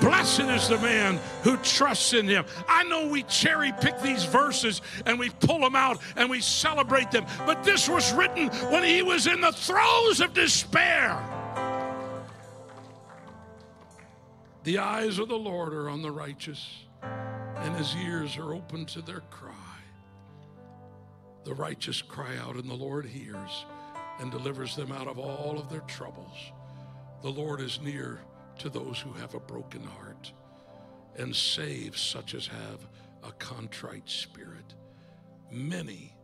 Blessed 0.00 0.40
is 0.40 0.68
the 0.68 0.78
man 0.78 1.18
who 1.42 1.56
trusts 1.58 2.14
in 2.14 2.26
him. 2.26 2.44
I 2.66 2.84
know 2.84 3.06
we 3.06 3.22
cherry 3.24 3.72
pick 3.80 4.00
these 4.00 4.24
verses 4.24 4.80
and 5.04 5.18
we 5.18 5.30
pull 5.30 5.60
them 5.60 5.76
out 5.76 6.00
and 6.16 6.30
we 6.30 6.40
celebrate 6.40 7.10
them, 7.10 7.26
but 7.46 7.62
this 7.64 7.88
was 7.88 8.12
written 8.12 8.48
when 8.70 8.82
he 8.82 9.02
was 9.02 9.26
in 9.26 9.40
the 9.40 9.52
throes 9.52 10.20
of 10.20 10.32
despair. 10.32 11.22
The 14.64 14.78
eyes 14.78 15.18
of 15.18 15.28
the 15.28 15.38
Lord 15.38 15.72
are 15.72 15.88
on 15.88 16.02
the 16.02 16.10
righteous, 16.10 16.68
and 17.02 17.74
his 17.76 17.94
ears 17.96 18.36
are 18.36 18.54
open 18.54 18.84
to 18.86 19.00
their 19.00 19.20
cry. 19.30 19.54
The 21.44 21.54
righteous 21.54 22.02
cry 22.02 22.36
out, 22.36 22.56
and 22.56 22.68
the 22.68 22.74
Lord 22.74 23.06
hears 23.06 23.64
and 24.18 24.30
delivers 24.30 24.76
them 24.76 24.92
out 24.92 25.08
of 25.08 25.18
all 25.18 25.58
of 25.58 25.70
their 25.70 25.80
troubles. 25.80 26.36
The 27.22 27.30
Lord 27.30 27.62
is 27.62 27.80
near 27.80 28.20
to 28.60 28.68
those 28.68 29.00
who 29.00 29.10
have 29.12 29.34
a 29.34 29.40
broken 29.40 29.82
heart 29.82 30.30
and 31.16 31.34
saves 31.34 31.98
such 31.98 32.34
as 32.34 32.46
have 32.46 32.86
a 33.24 33.32
contrite 33.32 34.06
spirit. 34.06 34.74
Many 35.50 36.14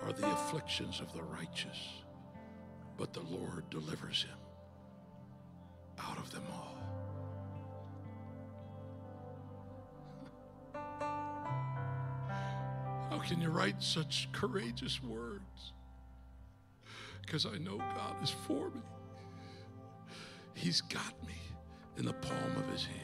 are 0.00 0.12
the 0.12 0.28
afflictions 0.28 1.00
of 1.00 1.12
the 1.12 1.22
righteous, 1.22 1.78
but 2.96 3.12
the 3.12 3.20
Lord 3.20 3.70
delivers 3.70 4.24
him 4.24 4.36
out 6.00 6.18
of 6.18 6.32
them 6.32 6.42
all. 6.52 6.78
How 13.10 13.20
can 13.20 13.40
you 13.40 13.50
write 13.50 13.80
such 13.80 14.28
courageous 14.32 15.00
words? 15.00 15.72
Because 17.22 17.46
I 17.46 17.56
know 17.58 17.78
God 17.78 18.16
is 18.20 18.30
for 18.30 18.70
me. 18.70 18.82
He's 20.54 20.80
got 20.80 21.14
me 21.24 21.34
in 21.98 22.04
the 22.04 22.12
palm 22.12 22.56
of 22.56 22.70
his 22.70 22.84
hand. 22.84 22.98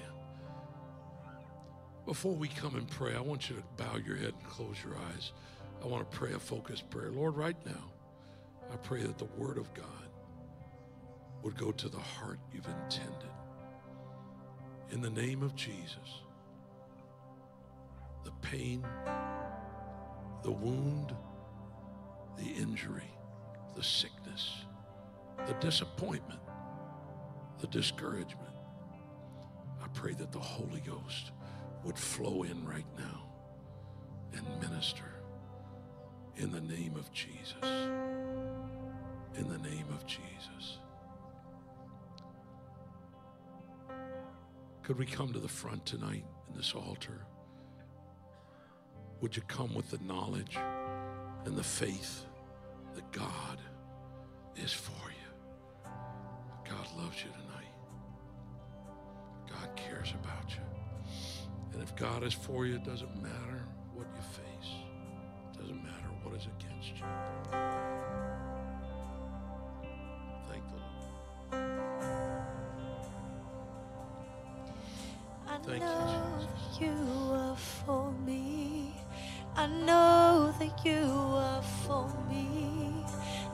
Before 2.07 2.35
we 2.35 2.49
come 2.49 2.77
and 2.77 2.89
pray, 2.89 3.15
I 3.15 3.21
want 3.21 3.51
you 3.51 3.57
to 3.57 3.83
bow 3.83 3.97
your 3.97 4.17
head 4.17 4.35
and 4.39 4.45
close 4.49 4.77
your 4.85 4.95
eyes. 5.13 5.33
I 5.83 5.87
want 5.87 6.09
to 6.09 6.17
pray 6.17 6.33
a 6.33 6.39
focused 6.39 6.89
prayer. 6.91 7.11
Lord, 7.11 7.37
right 7.37 7.57
now, 7.67 7.91
I 8.73 8.77
pray 8.77 9.03
that 9.03 9.19
the 9.19 9.25
word 9.37 9.59
of 9.59 9.73
God 9.75 9.87
would 11.43 11.57
go 11.57 11.73
to 11.73 11.89
the 11.89 11.99
heart 11.99 12.39
you've 12.53 12.67
intended. 12.67 13.31
In 14.93 15.01
the 15.01 15.11
name 15.11 15.43
of 15.43 15.57
Jesus, 15.57 16.23
the 18.25 18.33
pain, 18.43 18.85
the 20.43 20.53
wound, 20.53 21.15
the 22.39 22.49
injury, 22.49 23.11
the 23.75 23.83
sickness, 23.83 24.51
the 25.47 25.55
disappointment, 25.55 26.41
the 27.61 27.67
discouragement 27.67 28.54
pray 29.95 30.13
that 30.15 30.33
the 30.33 30.39
Holy 30.39 30.81
Ghost 30.81 31.31
would 31.85 31.99
flow 31.99 32.43
in 32.43 32.67
right 32.67 32.87
now 32.99 33.27
and 34.35 34.61
minister 34.61 35.15
in 36.37 36.51
the 36.51 36.61
name 36.61 36.97
of 36.97 37.11
Jesus. 37.13 37.63
In 37.63 39.49
the 39.49 39.59
name 39.59 39.87
of 39.91 40.07
Jesus. 40.07 40.79
Could 44.83 44.99
we 44.99 45.07
come 45.07 45.33
to 45.33 45.39
the 45.39 45.49
front 45.49 45.87
tonight 45.87 46.25
in 46.51 46.57
this 46.57 46.75
altar? 46.75 47.27
Would 49.21 49.37
you 49.37 49.43
come 49.43 49.75
with 49.75 49.91
the 49.91 49.99
knowledge 50.05 50.59
and 51.47 51.57
the 51.57 51.65
faith 51.65 52.27
that 52.95 53.11
God 53.13 53.59
is 54.57 54.73
for 54.73 54.93
you? 55.09 55.91
God 56.69 56.87
loves 56.99 57.17
you 57.23 57.31
tonight 57.31 57.74
cares 60.05 60.15
about 60.23 60.51
you. 60.51 60.63
And 61.73 61.83
if 61.83 61.95
God 61.97 62.23
is 62.23 62.35
for 62.35 62.67
you, 62.67 62.77
it 62.77 62.85
doesn't 62.85 63.23
matter 63.23 63.65
what 63.95 64.07
you 64.15 64.23
face, 64.23 64.73
it 65.53 65.59
doesn't 65.59 65.83
matter 65.83 66.11
what 66.23 66.35
is 66.35 66.47
against 66.59 66.91
you. 66.99 67.07
Thank 70.49 70.63
the 70.69 70.77
Lord. 70.77 71.65
I 75.49 75.59
know 75.79 76.47
you, 76.81 76.87
you 76.87 76.97
are 77.33 77.57
for 77.57 78.13
me. 78.27 78.95
I 79.57 79.67
know 79.67 80.55
that 80.59 80.85
you 80.85 81.05
are 81.07 81.63
for 81.87 82.09
me. 82.29 83.05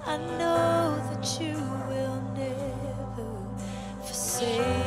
I 0.07 0.17
know 0.17 0.97
that 1.13 1.41
you 1.41 1.55
will 1.89 2.23
never 2.35 3.31
forsake. 4.03 4.80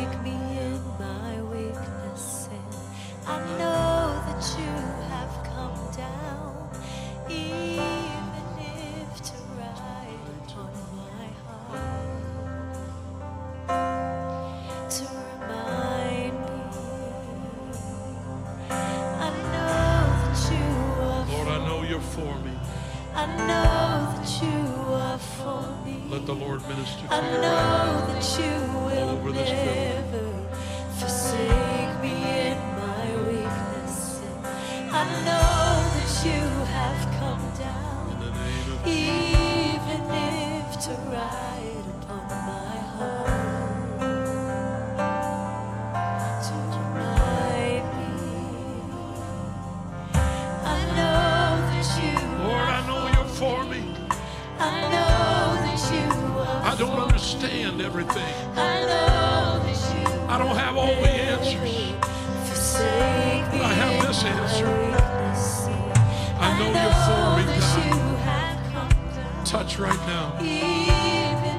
Touch 69.73 69.81
right 69.81 70.07
now. 70.07 70.29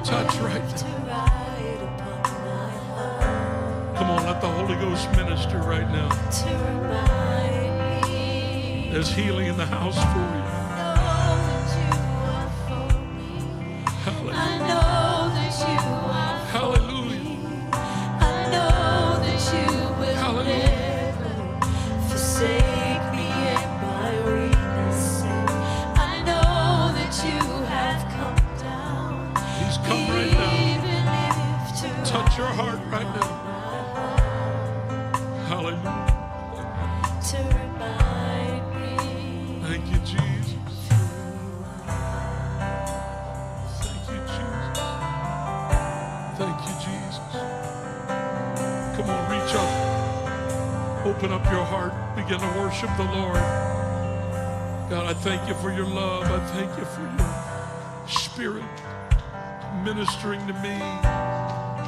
Touch 0.05 0.37
right 0.37 0.63
now. 0.63 1.25
Come 3.97 4.09
on, 4.09 4.23
let 4.25 4.39
the 4.39 4.47
Holy 4.47 4.75
Ghost 4.75 5.11
minister 5.11 5.57
right 5.57 5.89
now. 5.91 6.07
There's 8.89 9.09
healing 9.09 9.47
in 9.47 9.57
the 9.57 9.65
house 9.65 9.97
for 9.97 10.19
you. 10.37 10.44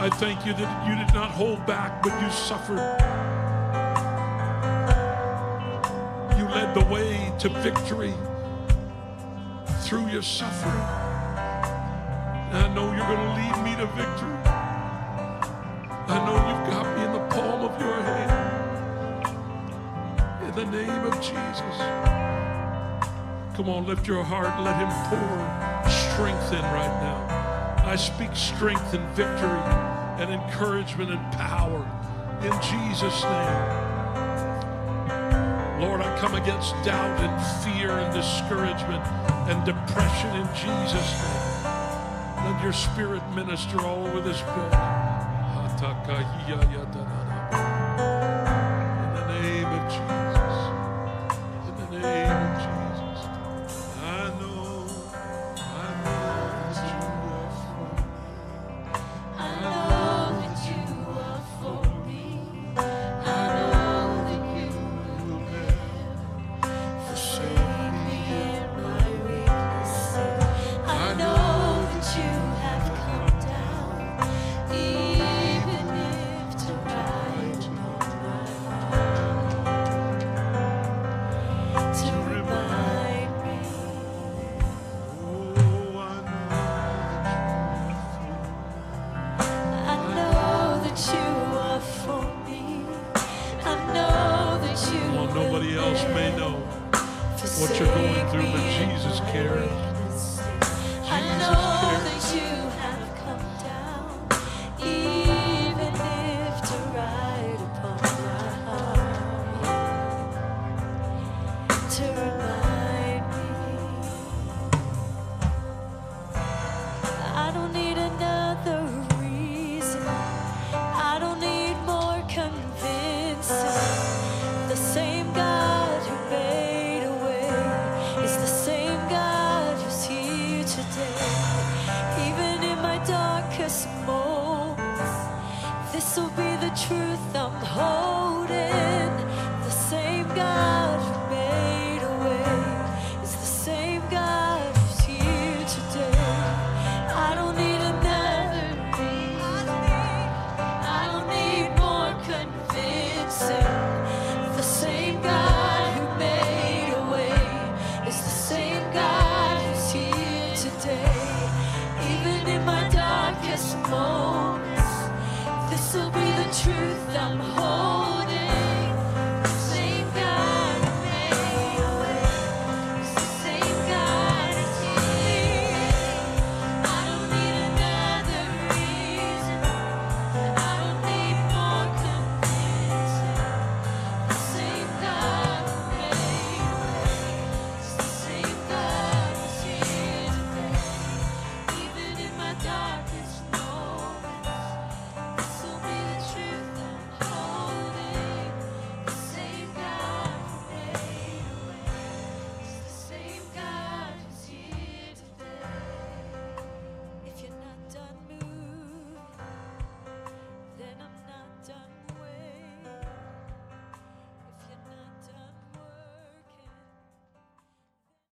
I 0.08 0.10
thank 0.10 0.46
you 0.46 0.54
that 0.54 0.88
you 0.88 0.96
did 0.96 1.14
not 1.14 1.32
hold 1.32 1.66
back, 1.66 2.02
but 2.02 2.14
you 2.22 2.32
suffered. 2.32 2.78
You 6.38 6.46
led 6.48 6.74
the 6.74 6.86
way 6.86 7.34
to 7.40 7.50
victory 7.50 8.14
through 9.84 10.08
your 10.08 10.22
suffering. 10.22 10.72
And 12.48 12.58
I 12.58 12.74
know 12.74 12.86
you're 12.96 13.06
going 13.06 13.20
to 13.20 13.34
lead 13.36 13.58
me 13.66 13.76
to 13.76 13.86
victory. 13.98 14.40
I 16.08 16.24
know 16.24 16.38
you've 16.48 16.68
got 16.72 16.86
me 16.96 17.04
in 17.04 17.12
the 17.12 17.26
palm 17.36 17.66
of 17.70 17.78
your 17.78 18.02
hand. 18.02 18.32
In 20.48 20.56
the 20.56 20.68
name 20.72 21.04
of 21.04 21.16
Jesus. 21.16 21.78
Come 23.58 23.68
on, 23.68 23.86
lift 23.86 24.08
your 24.08 24.24
heart. 24.24 24.58
Let 24.64 24.78
him 24.78 24.90
pour 25.10 25.90
strength 25.92 26.54
in 26.54 26.64
right 26.72 26.96
now. 27.02 27.84
I 27.86 27.98
speak 27.98 28.34
strength 28.38 28.94
and 28.94 29.06
victory 29.10 29.87
and 30.20 30.32
encouragement 30.32 31.12
and 31.12 31.34
power 31.34 31.86
in 32.42 32.52
Jesus' 32.62 33.24
name. 33.24 33.88
Lord, 35.80 36.02
I 36.02 36.18
come 36.20 36.36
against 36.36 36.74
doubt 36.84 37.20
and 37.20 37.64
fear 37.64 37.92
and 37.92 38.14
discouragement 38.14 39.06
and 39.48 39.64
depression 39.66 40.36
in 40.36 40.48
Jesus' 40.56 41.22
name. 41.22 41.58
Let 42.46 42.64
your 42.64 42.74
spirit 42.74 43.22
minister 43.36 43.80
all 43.82 44.08
over 44.08 44.22
this 44.22 44.42
building. 44.42 45.08